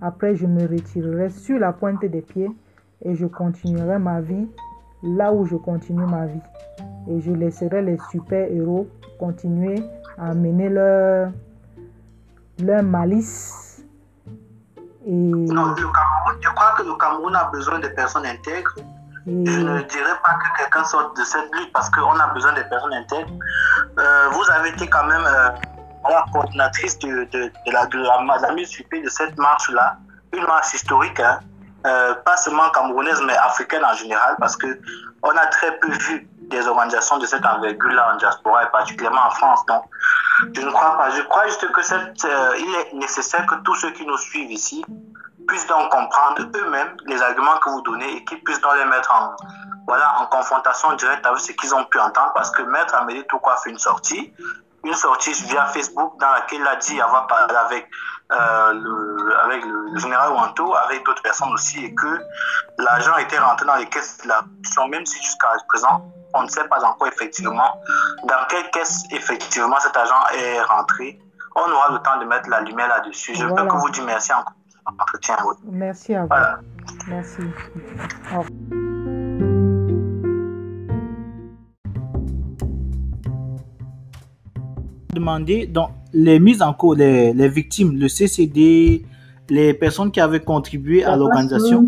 [0.00, 2.50] Après, je me retirerai sur la pointe des pieds
[3.04, 4.48] et je continuerai ma vie
[5.02, 6.40] là où je continue ma vie.
[7.08, 8.88] Et je laisserai les super-héros
[9.22, 9.78] continuer
[10.18, 11.30] à mener leur,
[12.58, 13.84] leur malice.
[15.06, 15.10] Et...
[15.58, 18.74] Non, le Cameroun, je crois que le Cameroun a besoin de personnes intègres.
[19.24, 22.62] Je ne dirais pas que quelqu'un sorte de cette lutte parce qu'on a besoin de
[22.62, 23.36] personnes intègres.
[23.96, 25.50] Euh, vous avez été quand même euh,
[26.10, 29.98] la coordinatrice de, de, de, la, de la, la mise sur pied de cette marche-là,
[30.36, 31.38] une marche historique, hein,
[31.86, 34.66] euh, pas seulement camerounaise, mais africaine en général, parce que
[35.22, 39.30] on a très peu vu des organisations de cette envergure-là en diaspora et particulièrement en
[39.30, 39.64] France.
[39.66, 39.84] Donc,
[40.54, 41.10] je ne crois pas.
[41.10, 44.50] Je crois juste que cette, euh, il est nécessaire que tous ceux qui nous suivent
[44.50, 44.84] ici
[45.48, 49.12] puissent donc comprendre eux-mêmes les arguments que vous donnez et qu'ils puissent donc les mettre
[49.12, 49.34] en,
[49.86, 53.56] voilà, en confrontation directe avec ce qu'ils ont pu entendre parce que Maître Amélie Toukwa
[53.56, 54.32] fait une sortie
[54.84, 57.88] une sortie via Facebook dans laquelle il a dit avoir parlé avec,
[58.32, 62.20] euh, le, avec le général Wanto, avec d'autres personnes aussi, et que
[62.78, 64.42] l'argent était rentré dans les caisses de la
[64.88, 67.80] même si jusqu'à présent, on ne sait pas encore effectivement
[68.24, 71.18] dans quelle caisse effectivement cet argent est rentré.
[71.54, 73.34] On aura le temps de mettre la lumière là-dessus.
[73.34, 73.62] Je voilà.
[73.62, 74.54] peux que vous dire merci encore.
[74.86, 75.54] Entretien, oui.
[75.64, 76.28] Merci à vous.
[76.28, 76.58] Voilà.
[77.06, 77.42] Merci.
[78.34, 78.42] Au
[85.12, 89.04] demander donc les mises en cause, les, les, victimes, le CCD,
[89.50, 91.86] les personnes qui avaient contribué à l'organisation.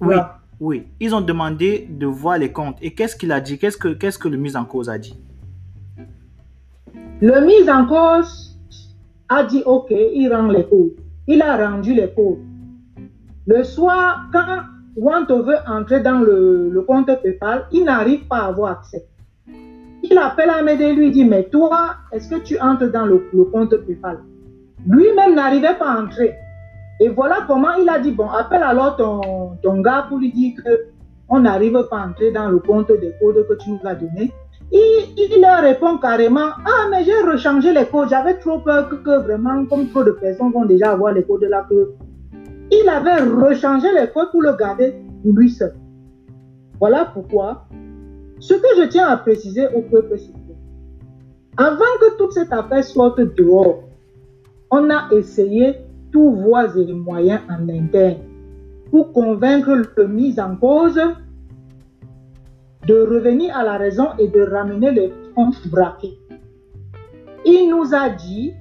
[0.00, 0.16] Oui,
[0.60, 2.76] oui, ils ont demandé de voir les comptes.
[2.82, 3.58] Et qu'est-ce qu'il a dit?
[3.58, 5.18] Qu'est-ce que qu'est-ce que le mise en cause a dit?
[7.20, 8.58] Le mise en cause
[9.28, 10.96] a dit OK, il rend les codes.
[11.26, 12.40] Il a rendu les codes.
[13.46, 14.58] Le soir, quand
[14.96, 19.06] Wanto veut entrer dans le, le compte PayPal, il n'arrive pas à avoir accès.
[20.12, 23.74] Il appelle et lui dit, mais toi, est-ce que tu entres dans le, le compte
[23.74, 24.18] PayPal
[24.86, 26.34] Lui-même n'arrivait pas à entrer.
[27.00, 30.52] Et voilà comment il a dit, bon, appelle alors ton, ton gars pour lui dire
[30.62, 30.80] que
[31.30, 34.30] on n'arrive pas à entrer dans le compte des codes que tu nous as donné.
[34.70, 38.10] Il, leur répond carrément, ah, mais j'ai rechangé les codes.
[38.10, 41.44] J'avais trop peur que, que, vraiment, comme trop de personnes vont déjà avoir les codes
[41.44, 41.92] là, que
[42.70, 45.74] il avait rechangé les codes pour le garder pour lui seul.
[46.78, 47.64] Voilà pourquoi
[48.42, 50.52] ce que je tiens à préciser au peuple, c'est que
[51.56, 53.84] avant que toute cette affaire sorte dehors,
[54.68, 55.76] on a essayé
[56.10, 58.16] tous voies et moyens en interne
[58.90, 61.00] pour convaincre le mis en cause
[62.88, 66.18] de revenir à la raison et de ramener les fonds braqués.
[67.44, 68.54] Il nous a dit,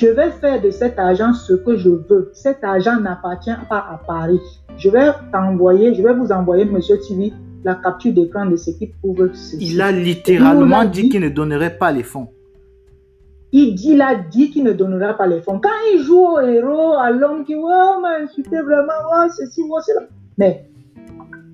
[0.00, 2.30] je vais faire de cet argent ce que je veux.
[2.32, 4.40] Cet argent n'appartient pas à Paris.
[4.76, 7.32] Je vais t'envoyer, je vais vous envoyer, monsieur TV,
[7.64, 9.58] la capture d'écran de ce qui prouve ceci.
[9.60, 12.28] Il a littéralement dit, dit qu'il ne donnerait pas les fonds.
[13.52, 15.58] Il, dit, il a dit qu'il ne donnera pas les fonds.
[15.58, 19.78] Quand il joue au héros, à l'homme qui, oh, m'a insulté vraiment, oh, ceci, oh,
[19.84, 20.06] cela.
[20.38, 20.70] Mais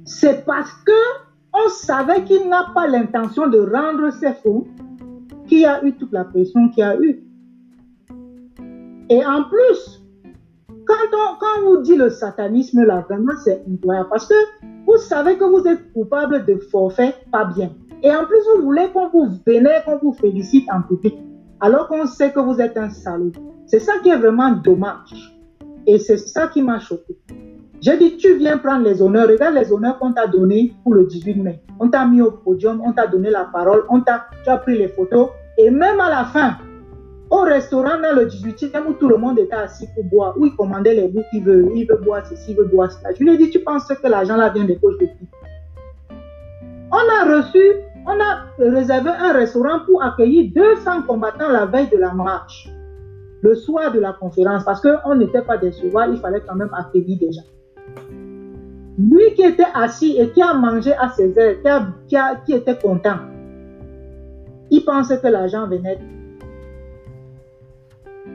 [0.05, 0.93] c'est parce que
[1.55, 4.67] on savait qu'il n'a pas l'intention de rendre ses fonds
[5.47, 7.23] qu'il y a eu toute la pression qu'il y a eu.
[9.09, 10.06] Et en plus,
[10.87, 14.09] quand on, quand vous dit le satanisme, là, vraiment, c'est incroyable.
[14.09, 14.35] Parce que
[14.87, 17.71] vous savez que vous êtes coupable de forfait, pas bien.
[18.03, 21.17] Et en plus, vous voulez qu'on vous vénère, qu'on vous félicite en public,
[21.61, 23.33] alors qu'on sait que vous êtes un salaud.
[23.67, 25.37] C'est ça qui est vraiment dommage.
[25.87, 27.19] Et c'est ça qui m'a choqué.
[27.81, 29.29] J'ai dit, tu viens prendre les honneurs.
[29.29, 31.63] Regarde les honneurs qu'on t'a donnés pour le 18 mai.
[31.79, 34.79] On t'a mis au podium, on t'a donné la parole, on t'a, tu as pris
[34.79, 35.29] les photos.
[35.59, 36.57] Et même à la fin,
[37.31, 40.55] au restaurant dans le 18e où tout le monde était assis pour boire, où il
[40.55, 43.11] commandait les bouts qu'il veut, il veut boire ceci, il veut boire cela.
[43.19, 45.29] Je lui ai dit, tu penses que l'argent là vient des poches de qui?
[46.93, 47.73] On a reçu,
[48.07, 52.69] on a réservé un restaurant pour accueillir 200 combattants la veille de la marche,
[53.43, 56.71] le soir de la conférence, parce qu'on n'était pas des soirs, il fallait quand même
[56.73, 57.43] accueillir des gens.
[58.99, 61.35] Lui qui était assis et qui a mangé à ses
[61.67, 63.19] a, qui était content,
[64.71, 65.99] il pensait que l'argent venait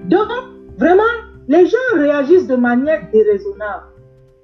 [0.07, 0.27] donc,
[0.77, 1.03] vraiment,
[1.47, 3.85] les gens réagissent de manière déraisonnable.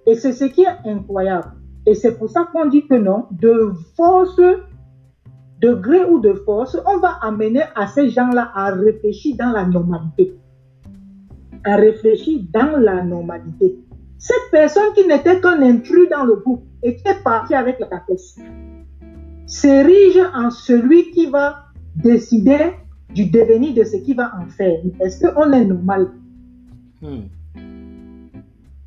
[0.05, 1.51] Et c'est ce qui est incroyable.
[1.85, 4.39] Et c'est pour ça qu'on dit que non, de force,
[5.61, 9.65] de gré ou de force, on va amener à ces gens-là à réfléchir dans la
[9.65, 10.37] normalité.
[11.65, 13.79] À réfléchir dans la normalité.
[14.17, 17.99] Cette personne qui n'était qu'un intrus dans le groupe et qui est parti avec la
[17.99, 18.37] caisse
[19.45, 22.73] s'érige en celui qui va décider
[23.13, 24.79] du devenir de ce qu'il va en faire.
[24.99, 26.09] Est-ce qu'on est normal?
[27.01, 27.27] Hmm.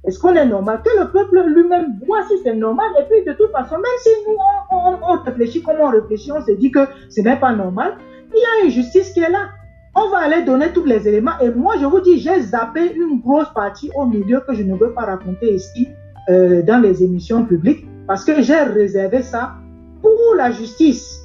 [0.05, 0.81] Est-ce qu'on est normal?
[0.85, 2.87] Que le peuple lui-même voit si c'est normal.
[3.01, 4.37] Et puis, de toute façon, même si nous,
[4.71, 7.97] on, on, réfléchit comme on réfléchit, on se dit que ce n'est pas normal,
[8.35, 9.49] il y a une justice qui est là.
[9.95, 11.39] On va aller donner tous les éléments.
[11.43, 14.75] Et moi, je vous dis, j'ai zappé une grosse partie au milieu que je ne
[14.77, 15.89] veux pas raconter ici
[16.29, 19.55] euh, dans les émissions publiques parce que j'ai réservé ça
[20.01, 21.21] pour la justice.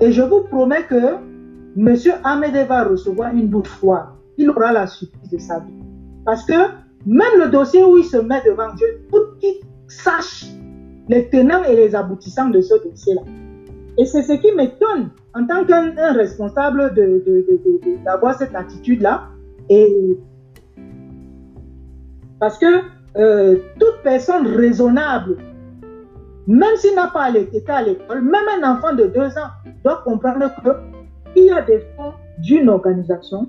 [0.00, 1.16] Et je vous promets que
[1.76, 1.94] M.
[2.24, 4.06] Amédé va recevoir une bouche froide.
[4.38, 5.72] Il aura la surprise de sa vie.
[6.24, 6.54] Parce que
[7.06, 9.54] même le dossier où il se met devant Dieu, pour qu'il
[9.88, 10.46] sache
[11.08, 13.22] les tenants et les aboutissants de ce dossier-là.
[13.98, 16.94] Et c'est ce qui m'étonne en tant qu'un responsable
[18.04, 19.28] d'avoir de, de, cette attitude-là.
[22.40, 22.66] Parce que
[23.16, 25.36] euh, toute personne raisonnable,
[26.46, 29.50] même s'il n'a pas été à l'école, même un enfant de deux ans
[29.82, 30.50] doit comprendre
[31.36, 33.46] qu'il y a des fonds d'une organisation.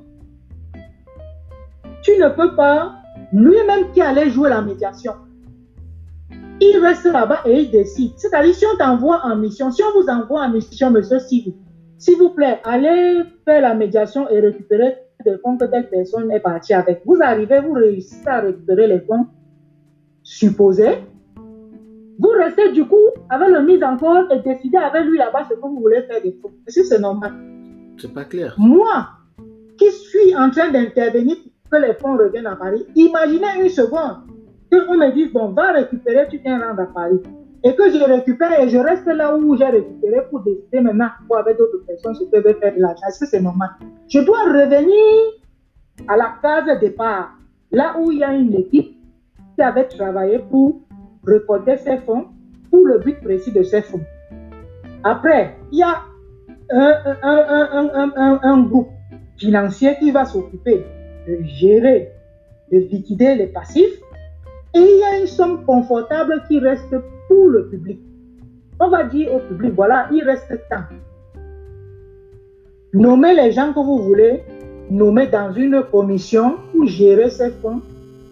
[2.03, 2.95] Tu ne peux pas,
[3.31, 5.13] lui-même qui allait jouer la médiation,
[6.59, 8.11] il reste là-bas et il décide.
[8.17, 12.29] C'est-à-dire, si on t'envoie en mission, si on vous envoie en mission, monsieur s'il vous
[12.29, 17.01] plaît, allez faire la médiation et récupérer des fonds que telle personne est partie avec.
[17.05, 19.27] Vous arrivez, vous réussissez à récupérer les fonds
[20.23, 20.99] supposés.
[22.19, 22.95] Vous restez du coup
[23.29, 26.21] avec le mise en cause et décidez avec lui là-bas ce que vous voulez faire
[26.21, 26.51] des fonds.
[26.67, 27.56] Est-ce que c'est normal
[27.97, 28.55] C'est pas clair.
[28.57, 29.07] Moi,
[29.77, 34.17] qui suis en train d'intervenir pour que les fonds reviennent à Paris, imaginez une seconde
[34.69, 37.21] qu'on me dise, bon, va récupérer, tu viens rendre à Paris.
[37.63, 41.37] Et que je récupère et je reste là où j'ai récupéré pour décider maintenant pour
[41.37, 43.01] avec d'autres personnes que je vais faire de l'argent.
[43.07, 43.69] Est-ce que c'est normal
[44.07, 44.93] Je dois revenir
[46.07, 47.31] à la case départ,
[47.71, 48.95] là où il y a une équipe
[49.55, 50.81] qui avait travaillé pour
[51.25, 52.27] reporter ces fonds
[52.69, 54.01] pour le but précis de ces fonds.
[55.03, 56.01] Après, il y a
[56.69, 56.93] un,
[57.23, 58.89] un, un, un groupe
[59.37, 60.85] financier qui va s'occuper
[61.27, 62.11] de gérer,
[62.71, 64.01] de liquider les passifs
[64.73, 66.95] et il y a une somme confortable qui reste
[67.27, 67.99] pour le public.
[68.79, 70.83] On va dire au public, voilà, il reste temps.
[72.93, 74.43] Nommez les gens que vous voulez,
[74.89, 77.81] nommez dans une commission pour gérer ces fonds.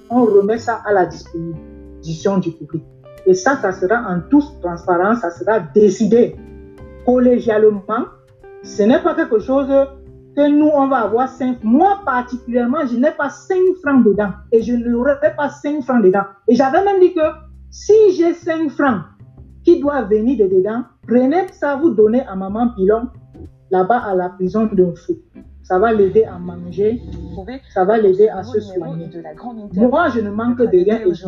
[0.09, 2.83] On remet ça à la disposition du public.
[3.25, 6.35] Et ça, ça sera en toute transparence, ça sera décidé
[7.05, 7.81] collégialement.
[8.65, 9.67] Ce n'est pas quelque chose
[10.35, 11.63] que nous, on va avoir 5.
[11.63, 14.31] Moi, particulièrement, je n'ai pas 5 francs dedans.
[14.51, 16.23] Et je n'aurai pas 5 francs dedans.
[16.47, 17.21] Et j'avais même dit que
[17.69, 19.01] si j'ai 5 francs
[19.63, 23.07] qui doivent venir de dedans, prenez ça, vous donnez à maman Pilon,
[23.69, 25.13] là-bas à la prison de fou.
[25.61, 27.01] Ça va l'aider à manger,
[27.73, 29.09] ça va l'aider à se soigner.
[29.75, 31.25] Moi, je ne manque de rien et je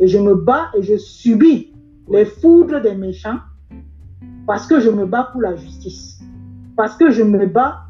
[0.00, 1.72] Et je me bats et je subis
[2.08, 3.38] les foudres des méchants
[4.46, 6.20] parce que je me bats pour la justice
[6.80, 7.82] parce que je me bats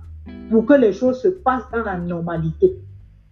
[0.50, 2.76] pour que les choses se passent dans la normalité.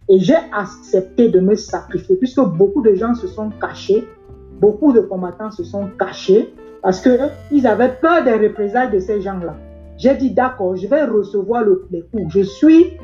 [0.09, 4.07] Et j'ai accepté de me sacrifier, puisque beaucoup de gens se sont cachés,
[4.61, 9.57] beaucoup de combattants se sont cachés, parce qu'ils avaient peur des représailles de ces gens-là.
[9.97, 12.33] J'ai dit, d'accord, je vais recevoir le, les coups.
[12.33, 12.97] Je suis,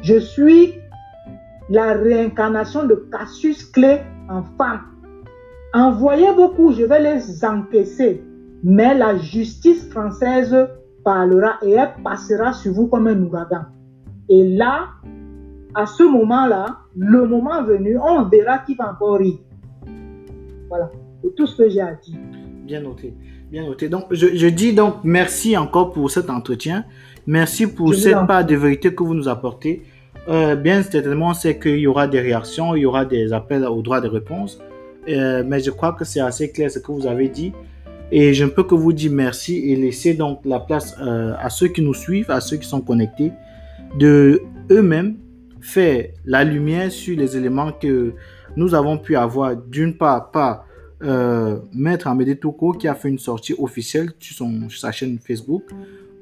[0.00, 0.76] je suis
[1.68, 3.98] la réincarnation de Cassius Clé
[4.30, 4.80] en femme.
[5.74, 8.24] Envoyez beaucoup, je vais les encaisser.
[8.62, 10.54] Mais la justice française
[11.04, 13.66] parlera et elle passera sur vous comme un ouragan.
[14.28, 14.88] Et là,
[15.74, 19.38] à ce moment-là, le moment venu, on verra qui va encore rire.
[20.68, 20.90] Voilà,
[21.22, 22.18] c'est tout ce que j'ai à dire.
[22.66, 23.14] Bien noté,
[23.50, 23.88] bien noté.
[23.88, 26.84] Donc, je, dis donc merci encore pour cet entretien.
[27.26, 29.82] Merci pour cette part de vérité que vous nous apportez.
[30.28, 33.80] Euh, bien certainement, c'est qu'il y aura des réactions, il y aura des appels au
[33.80, 34.58] droit de réponse.
[35.08, 37.52] Euh, mais je crois que c'est assez clair ce que vous avez dit.
[38.10, 41.50] Et je ne peux que vous dire merci et laisser donc la place euh, à
[41.50, 43.32] ceux qui nous suivent, à ceux qui sont connectés,
[43.98, 45.16] de eux-mêmes
[45.60, 48.14] faire la lumière sur les éléments que
[48.56, 50.64] nous avons pu avoir, d'une part par
[51.02, 55.64] euh, Maître Amédée Toko qui a fait une sortie officielle sur, son, sa chaîne Facebook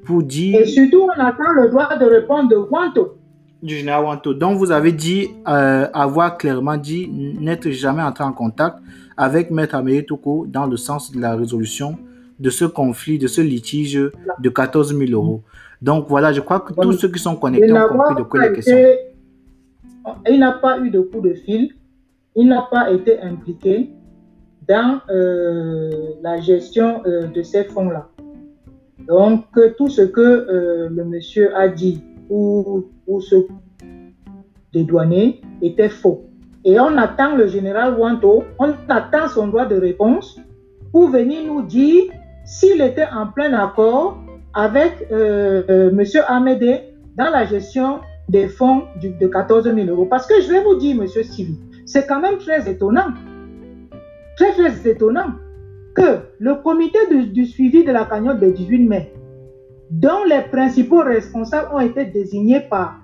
[0.05, 0.61] pour dire...
[0.61, 3.17] Et surtout, on attend le droit de répondre de Wanto.
[3.63, 4.33] Du général Wanto.
[4.33, 8.77] Donc, vous avez dit, euh, avoir clairement dit, n'être jamais entré en contact
[9.17, 11.97] avec Maître Amélie Toko dans le sens de la résolution
[12.39, 13.99] de ce conflit, de ce litige
[14.39, 15.41] de 14 000 euros.
[15.81, 18.51] Donc voilà, je crois que tous ceux qui sont connectés ont compris de quoi il
[18.51, 18.77] est question.
[20.29, 21.73] Il n'a pas eu de coup de fil,
[22.35, 23.89] il n'a pas été impliqué
[24.67, 25.89] dans euh,
[26.21, 28.09] la gestion euh, de ces fonds-là.
[29.07, 29.45] Donc
[29.77, 33.35] tout ce que euh, le monsieur a dit ou, ou ce
[34.73, 36.26] dédouané était faux.
[36.67, 40.37] Et on attend le général Wanto, on attend son droit de réponse
[40.91, 42.11] pour venir nous dire
[42.43, 44.17] s'il était en plein accord
[44.53, 46.03] avec euh, euh, M.
[46.27, 46.81] Amédé
[47.15, 50.07] dans la gestion des fonds de 14 000 euros.
[50.07, 53.13] Parce que je vais vous dire, monsieur Sylvie, c'est quand même très étonnant,
[54.35, 55.35] très très étonnant
[55.95, 59.13] que le comité du suivi de la cagnotte de 18 mai,
[59.89, 62.99] dont les principaux responsables ont été désignés par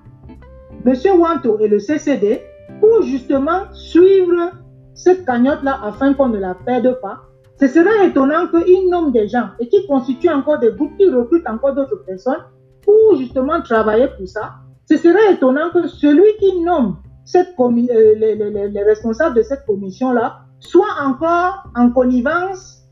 [0.86, 0.94] M.
[1.18, 2.42] Wanto et le CCD,
[2.84, 4.52] pour justement suivre
[4.94, 7.22] cette cagnotte-là afin qu'on ne la perde pas,
[7.58, 11.48] ce serait étonnant qu'ils nomment des gens et qu'ils constituent encore des groupes, qui recrutent
[11.48, 12.44] encore d'autres personnes
[12.82, 14.56] pour justement travailler pour ça.
[14.90, 19.66] Ce serait étonnant que celui qui nomme cette euh, les, les, les, responsables de cette
[19.66, 22.84] commission-là soit encore en connivence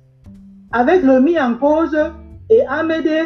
[0.71, 1.97] avec le mis en cause
[2.49, 3.23] et Amédée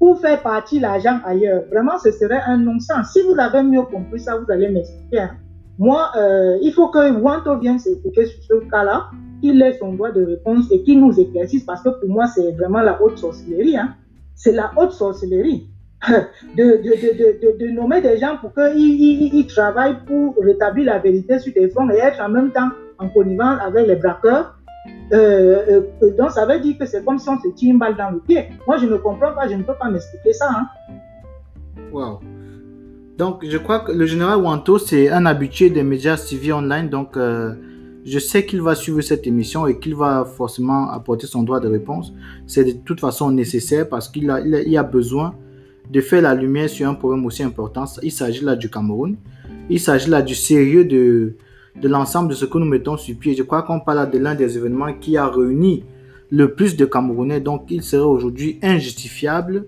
[0.00, 1.62] pour faire partie l'argent ailleurs.
[1.70, 3.12] Vraiment, ce serait un non-sens.
[3.12, 5.20] Si vous avez mieux compris ça, vous allez m'expliquer.
[5.20, 5.36] Hein.
[5.78, 9.10] Moi, euh, il faut que Wanto vienne s'expliquer sur ce cas-là,
[9.40, 12.52] qu'il ait son droit de réponse et qu'il nous éclaircisse parce que pour moi, c'est
[12.52, 13.76] vraiment la haute sorcellerie.
[13.76, 13.94] Hein.
[14.34, 15.68] C'est la haute sorcellerie
[16.56, 21.38] de, de, de, de, nommer des gens pour qu'ils ils, travaillent pour rétablir la vérité
[21.38, 24.56] sur des fonds et être en même temps en connivence avec les braqueurs
[25.12, 27.96] euh, euh, donc, ça veut dire que c'est comme si on se tire une balle
[27.96, 28.48] dans le pied.
[28.66, 30.48] Moi, je ne comprends pas, je ne peux pas m'expliquer ça.
[30.50, 30.66] Hein.
[31.92, 32.20] Wow.
[33.22, 36.88] Donc, je crois que le général Wanto, c'est un habitué des médias civils online.
[36.88, 37.54] Donc, euh,
[38.04, 41.68] je sais qu'il va suivre cette émission et qu'il va forcément apporter son droit de
[41.68, 42.12] réponse.
[42.48, 45.36] C'est de toute façon nécessaire parce qu'il a, il a, besoin
[45.88, 47.84] de faire la lumière sur un problème aussi important.
[48.02, 49.14] Il s'agit là du Cameroun.
[49.70, 51.36] Il s'agit là du sérieux de,
[51.80, 53.36] de l'ensemble de ce que nous mettons sur pied.
[53.36, 55.84] Je crois qu'on parle de l'un des événements qui a réuni
[56.30, 59.66] le plus de Camerounais, donc il serait aujourd'hui injustifiable.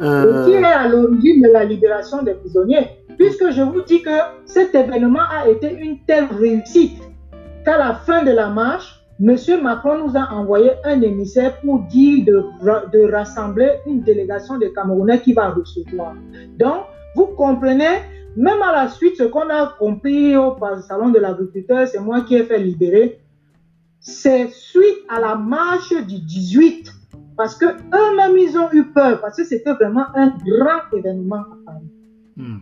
[0.00, 0.46] Euh...
[0.46, 4.10] qui est à l'origine de la libération des prisonniers, puisque je vous dis que
[4.44, 7.02] cet événement a été une telle réussite
[7.64, 9.36] qu'à la fin de la marche, M.
[9.62, 12.44] Macron nous a envoyé un émissaire pour dire de,
[12.92, 16.14] de rassembler une délégation de Camerounais qui va recevoir.
[16.58, 16.82] Donc,
[17.14, 18.02] vous comprenez
[18.36, 20.54] même à la suite, ce qu'on a compris au
[20.86, 23.18] salon de l'agriculteur, c'est moi qui ai fait libérer.
[23.98, 26.92] C'est suite à la marche du 18.
[27.36, 29.20] Parce que eux-mêmes, ils ont eu peur.
[29.20, 31.90] Parce que c'était vraiment un grand événement à Paris.
[32.36, 32.58] Hmm.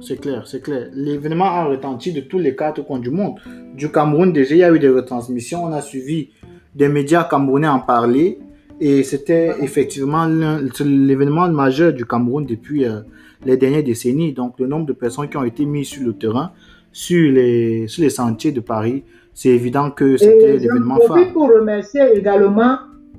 [0.00, 0.88] C'est clair, c'est clair.
[0.92, 3.34] L'événement a retenti de tous les quatre coins du monde.
[3.74, 5.64] Du Cameroun, déjà, il y a eu des retransmissions.
[5.64, 6.30] On a suivi
[6.74, 8.38] des médias camerounais en parler.
[8.80, 13.00] Et c'était effectivement l'événement majeur du Cameroun depuis euh,
[13.44, 14.32] les dernières décennies.
[14.32, 16.52] Donc, le nombre de personnes qui ont été mises sur le terrain,
[16.92, 19.02] sur les, sur les sentiers de Paris,
[19.34, 21.32] c'est évident que c'était l'événement phare.
[21.32, 22.78] pour remercier également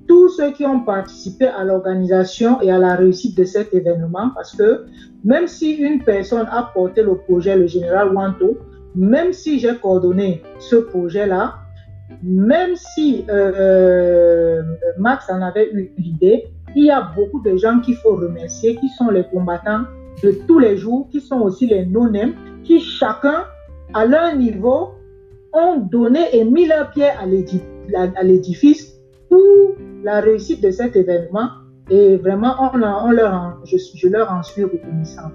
[0.10, 4.56] tous ceux qui ont participé à l'organisation et à la réussite de cet événement, parce
[4.56, 4.86] que
[5.24, 8.58] même si une personne a porté le projet, le général Wanto,
[8.96, 11.58] même si j'ai coordonné ce projet-là,
[12.24, 14.64] même si euh, euh,
[14.98, 18.90] Max en avait eu l'idée, il y a beaucoup de gens qu'il faut remercier, qui
[18.90, 19.84] sont les combattants
[20.24, 22.34] de tous les jours, qui sont aussi les non-nèmes,
[22.64, 23.44] qui chacun,
[23.94, 24.90] à leur niveau,
[25.54, 29.00] ont donné et mis leur pied à l'édifice
[29.30, 31.50] pour la réussite de cet événement.
[31.90, 35.32] Et vraiment, on, on leur en, je, je, leur en suis reconnaissant.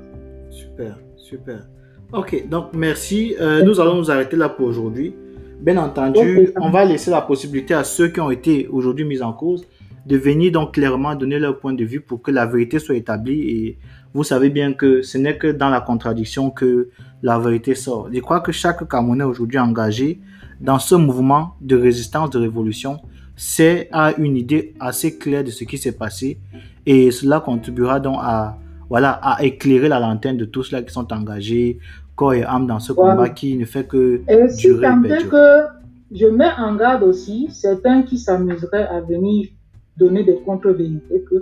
[0.51, 1.67] Super, super.
[2.12, 3.35] Ok, donc merci.
[3.41, 5.15] Euh, nous allons nous arrêter là pour aujourd'hui.
[5.61, 9.33] Bien entendu, on va laisser la possibilité à ceux qui ont été aujourd'hui mis en
[9.33, 9.67] cause
[10.07, 13.41] de venir donc clairement donner leur point de vue pour que la vérité soit établie
[13.41, 13.79] et
[14.12, 16.91] vous savez bien que ce n'est que dans la contradiction que
[17.23, 18.09] la vérité sort.
[18.12, 20.21] Je crois que chaque Camerounais aujourd'hui engagé
[20.61, 22.99] dans ce mouvement de résistance, de révolution,
[23.37, 26.39] c'est a une idée assez claire de ce qui s'est passé
[26.87, 28.59] et cela contribuera donc à,
[28.89, 31.78] voilà, à éclairer la lanterne de tous ceux qui sont engagés,
[32.14, 34.87] corps et âme dans ce combat qui ne fait que et durer.
[34.87, 35.64] Et que
[36.12, 39.49] je mets en garde aussi certains qui s'amuseraient à venir
[39.97, 41.41] donner des contre-vérités que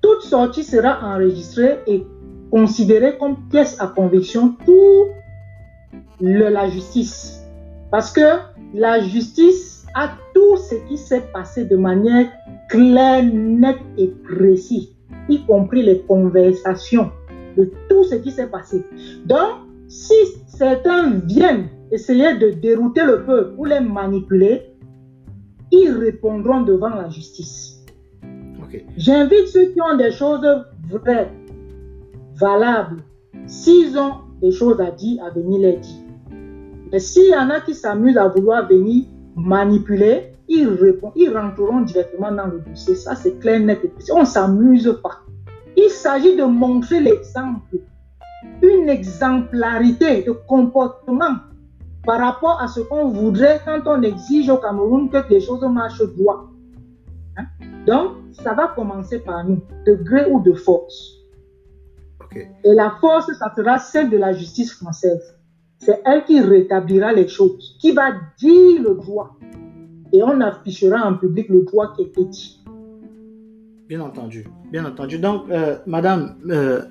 [0.00, 2.04] toute sortie sera enregistrée et
[2.50, 5.06] considérée comme pièce à conviction pour
[6.20, 7.42] la justice.
[7.90, 8.38] Parce que
[8.74, 12.26] la justice a tout ce qui s'est passé de manière
[12.68, 14.88] claire, nette et précise,
[15.28, 17.10] y compris les conversations
[17.56, 18.84] de tout ce qui s'est passé.
[19.26, 20.14] Donc, si
[20.46, 24.62] certains viennent essayer de dérouter le peuple ou les manipuler,
[25.70, 27.84] ils répondront devant la justice.
[28.96, 30.46] J'invite ceux qui ont des choses
[30.88, 31.30] vraies,
[32.36, 33.02] valables,
[33.46, 36.02] s'ils ont des choses à dire, à venir les dire.
[36.90, 39.04] Mais s'il y en a qui s'amusent à vouloir venir
[39.36, 42.94] manipuler, ils, répondent, ils rentreront directement dans le dossier.
[42.94, 44.12] Ça, c'est clair, net et précis.
[44.12, 45.20] On ne s'amuse pas.
[45.76, 47.76] Il s'agit de montrer l'exemple,
[48.60, 51.36] une exemplarité de comportement
[52.04, 56.02] par rapport à ce qu'on voudrait quand on exige au Cameroun que les choses marchent
[56.16, 56.50] droit.
[57.36, 57.44] Hein?
[57.86, 61.18] Donc, ça va commencer par nous, de gré ou de force.
[62.34, 65.36] Et la force, ça sera celle de la justice française.
[65.84, 69.36] C'est elle qui rétablira les choses, qui va dire le droit.
[70.12, 72.62] Et on affichera en public le droit qui est dit.
[73.88, 75.18] Bien entendu, bien entendu.
[75.18, 76.82] Donc, euh, Madame euh,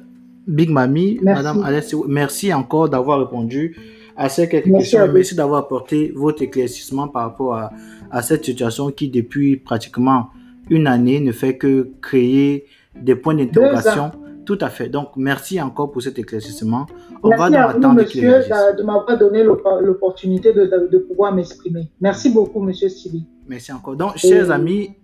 [0.46, 3.78] Big Mami, Madame Alessio, merci encore d'avoir répondu
[4.18, 5.14] à ces quelques merci questions.
[5.14, 7.72] Merci d'avoir apporté votre éclaircissement par rapport à,
[8.12, 10.32] à, cette situation qui, depuis pratiquement
[10.70, 12.66] une année, ne fait que créer
[13.02, 14.12] des points d'interrogation.
[14.46, 14.90] Tout à fait.
[14.90, 16.88] Donc, merci encore pour cet éclaircissement.
[17.22, 18.40] On merci va à vous, monsieur,
[18.78, 21.92] de m'avoir donné l'opportunité de, de, pouvoir m'exprimer.
[22.00, 23.26] Merci beaucoup, monsieur Stevie.
[23.48, 23.96] Merci encore.
[23.96, 24.96] Donc, chers amis,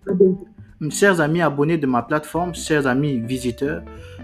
[0.89, 3.83] chers amis abonnés de ma plateforme, chers amis visiteurs,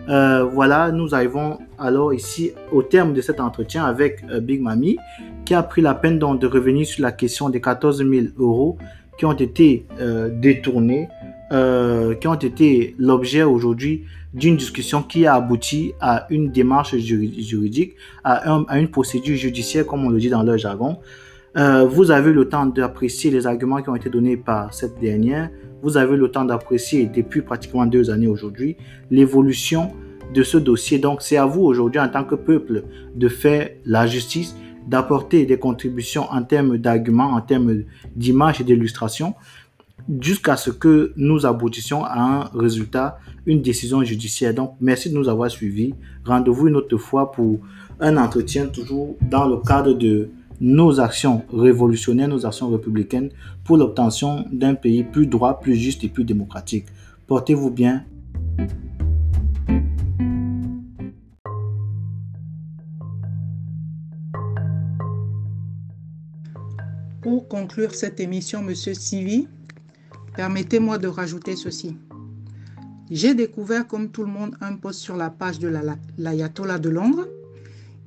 [0.09, 4.97] euh, voilà, nous arrivons alors ici au terme de cet entretien avec euh, Big Mami,
[5.45, 8.77] qui a pris la peine donc de revenir sur la question des 14 000 euros
[9.17, 11.07] qui ont été euh, détournés,
[12.19, 18.77] qui ont été l'objet aujourd'hui d'une discussion qui a abouti à une démarche juridique, à,
[18.77, 20.97] une procédure judiciaire, comme on le dit dans leur jargon.
[21.55, 25.49] vous avez le temps d'apprécier les arguments qui ont été donnés par cette dernière
[25.83, 28.77] vous avez le temps d'apprécier depuis pratiquement deux années aujourd'hui
[29.11, 29.91] l'évolution
[30.33, 30.97] de ce dossier.
[30.97, 34.55] Donc c'est à vous aujourd'hui en tant que peuple de faire la justice,
[34.87, 37.83] d'apporter des contributions en termes d'arguments, en termes
[38.15, 39.35] d'image et d'illustration,
[40.19, 44.53] jusqu'à ce que nous aboutissions à un résultat, une décision judiciaire.
[44.53, 45.93] Donc merci de nous avoir suivis.
[46.25, 47.59] Rendez-vous une autre fois pour
[47.99, 50.29] un entretien toujours dans le cadre de
[50.59, 53.29] nos actions révolutionnaires, nos actions républicaines
[53.63, 56.85] pour l'obtention d'un pays plus droit, plus juste et plus démocratique.
[57.27, 58.03] Portez-vous bien.
[67.21, 69.47] Pour conclure cette émission, Monsieur Sivi,
[70.35, 71.97] permettez-moi de rajouter ceci.
[73.11, 75.71] J'ai découvert, comme tout le monde, un post sur la page de
[76.17, 77.27] l'Ayatollah de Londres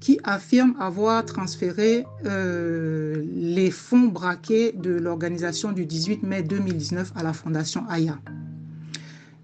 [0.00, 7.22] qui affirme avoir transféré euh, les fonds braqués de l'organisation du 18 mai 2019 à
[7.22, 8.18] la Fondation Aya.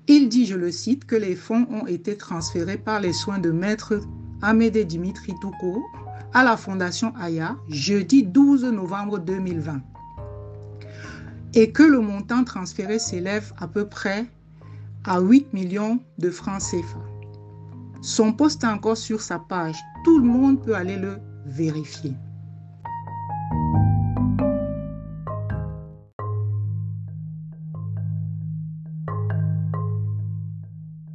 [0.08, 3.50] Il dit, je le cite, que les fonds ont été transférés par les soins de
[3.50, 4.00] maître
[4.42, 5.82] Amédée Dimitri Touko
[6.34, 9.80] à la Fondation Aya jeudi 12 novembre 2020
[11.54, 14.26] et que le montant transféré s'élève à peu près
[15.04, 17.00] à 8 millions de francs CFA.
[18.00, 19.76] Son poste est encore sur sa page.
[20.04, 22.14] Tout le monde peut aller le vérifier.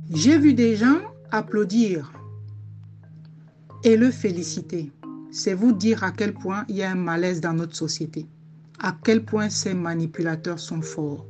[0.10, 1.00] J'ai vu des gens
[1.32, 2.12] applaudir
[3.84, 4.92] et le féliciter.
[5.32, 8.26] C'est vous dire à quel point il y a un malaise dans notre société,
[8.80, 11.26] à quel point ces manipulateurs sont forts.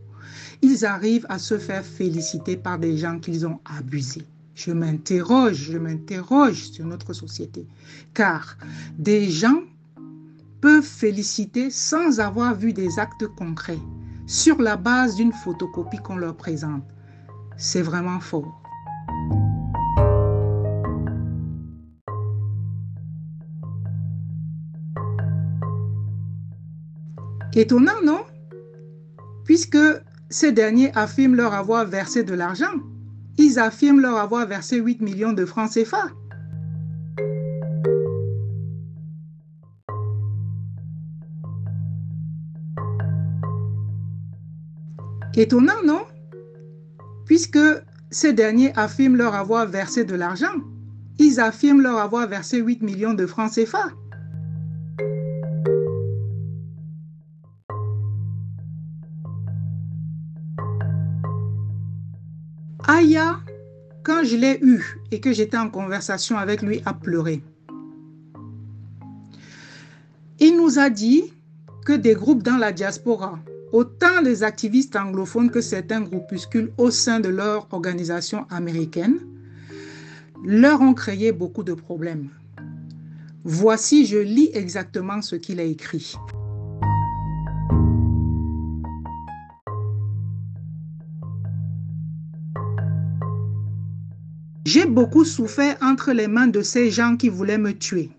[0.61, 4.27] Ils arrivent à se faire féliciter par des gens qu'ils ont abusés
[4.57, 7.67] je m'interroge, je m'interroge sur notre société.
[8.15, 8.57] Car
[8.97, 9.61] des gens
[10.61, 13.79] peuvent féliciter sans avoir vu des actes concrets
[14.25, 16.83] sur la base d'une photocopie qu'on leur présente.
[17.55, 18.63] C'est vraiment fort.
[27.57, 28.23] Étonnant, non?
[29.43, 29.77] Puisque
[30.29, 32.73] ces derniers affirment leur avoir versé de l'argent
[33.37, 36.07] ils affirment leur avoir versé 8 millions de francs CFA.
[45.35, 46.01] Étonnant, non?
[47.25, 47.59] Puisque
[48.09, 50.45] ces derniers affirment leur avoir versé de l'argent.
[51.19, 53.89] Ils affirment leur avoir versé 8 millions de francs CFA.
[62.97, 63.39] Aya,
[64.01, 67.43] quand je l'ai eu et que j'étais en conversation avec lui, a pleuré.
[70.39, 71.31] Il nous a dit
[71.85, 73.37] que des groupes dans la diaspora,
[73.71, 79.19] autant les activistes anglophones que certains groupuscules au sein de leur organisation américaine,
[80.43, 82.29] leur ont créé beaucoup de problèmes.
[83.43, 86.15] Voici, je lis exactement ce qu'il a écrit.
[94.67, 98.09] J'ai beaucoup souffert entre les mains de ces gens qui voulaient me tuer.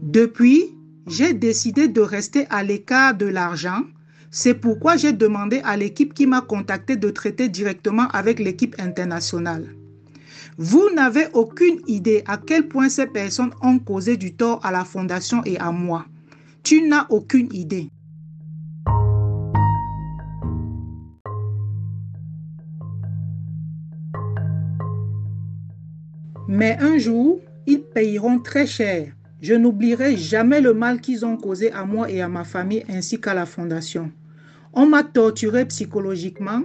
[0.00, 0.72] Depuis,
[1.08, 3.82] j'ai décidé de rester à l'écart de l'argent.
[4.30, 9.74] C'est pourquoi j'ai demandé à l'équipe qui m'a contacté de traiter directement avec l'équipe internationale.
[10.58, 14.84] Vous n'avez aucune idée à quel point ces personnes ont causé du tort à la
[14.84, 16.06] fondation et à moi.
[16.62, 17.90] Tu n'as aucune idée.
[26.48, 29.12] Mais un jour, ils payeront très cher.
[29.40, 33.20] Je n'oublierai jamais le mal qu'ils ont causé à moi et à ma famille ainsi
[33.20, 34.10] qu'à la fondation.
[34.72, 36.62] On m'a torturé psychologiquement.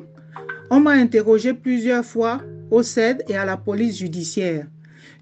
[0.69, 2.41] On m'a interrogé plusieurs fois
[2.71, 4.67] au CED et à la police judiciaire.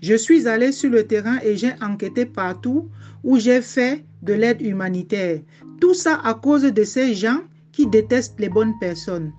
[0.02, 2.90] Je suis allé sur le terrain et j'ai enquêté partout
[3.24, 5.40] où j'ai fait de l'aide humanitaire.
[5.80, 7.40] Tout ça à cause de ces gens
[7.72, 9.32] qui détestent les bonnes personnes.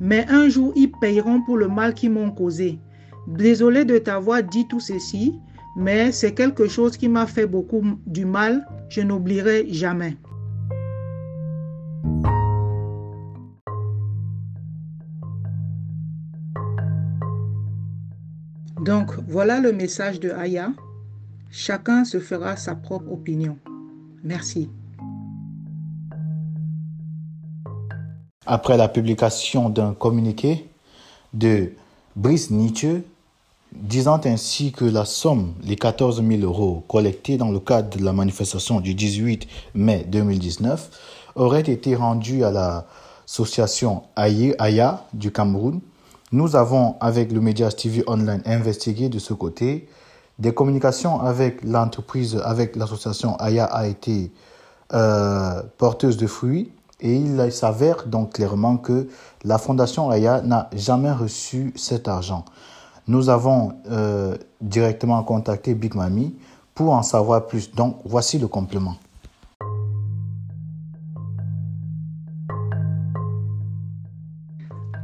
[0.00, 2.78] Mais un jour, ils payeront pour le mal qu'ils m'ont causé.
[3.26, 5.34] Désolé de t'avoir dit tout ceci,
[5.76, 8.66] mais c'est quelque chose qui m'a fait beaucoup du mal.
[8.88, 10.16] Je n'oublierai jamais.
[18.84, 20.72] Donc voilà le message de Aya.
[21.50, 23.56] Chacun se fera sa propre opinion.
[24.22, 24.68] Merci.
[28.46, 30.68] Après la publication d'un communiqué
[31.32, 31.72] de
[32.14, 33.02] Brice Nietzsche
[33.74, 38.12] disant ainsi que la somme, les 14 000 euros collectés dans le cadre de la
[38.12, 40.90] manifestation du 18 mai 2019,
[41.34, 45.80] aurait été rendue à l'association Aya du Cameroun.
[46.32, 49.88] Nous avons, avec le Média TV Online, investigué de ce côté.
[50.38, 54.32] Des communications avec l'entreprise, avec l'association Aya a été
[54.92, 59.08] euh, porteuse de fruits et il s'avère donc clairement que
[59.44, 62.44] la fondation Aya n'a jamais reçu cet argent.
[63.06, 66.34] Nous avons euh, directement contacté Big Mami
[66.74, 67.70] pour en savoir plus.
[67.70, 68.96] Donc voici le complément.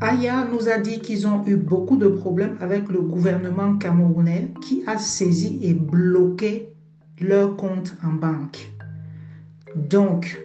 [0.01, 4.83] Aya nous a dit qu'ils ont eu beaucoup de problèmes avec le gouvernement camerounais qui
[4.87, 6.73] a saisi et bloqué
[7.21, 8.73] leur compte en banque.
[9.77, 10.41] Donc,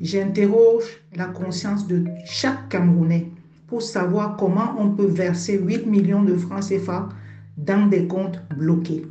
[0.00, 0.84] J'interroge
[1.14, 3.30] la conscience de chaque Camerounais
[3.66, 7.08] pour savoir comment on peut verser 8 millions de francs CFA
[7.56, 9.06] dans des comptes bloqués.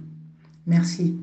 [0.65, 1.17] Merci.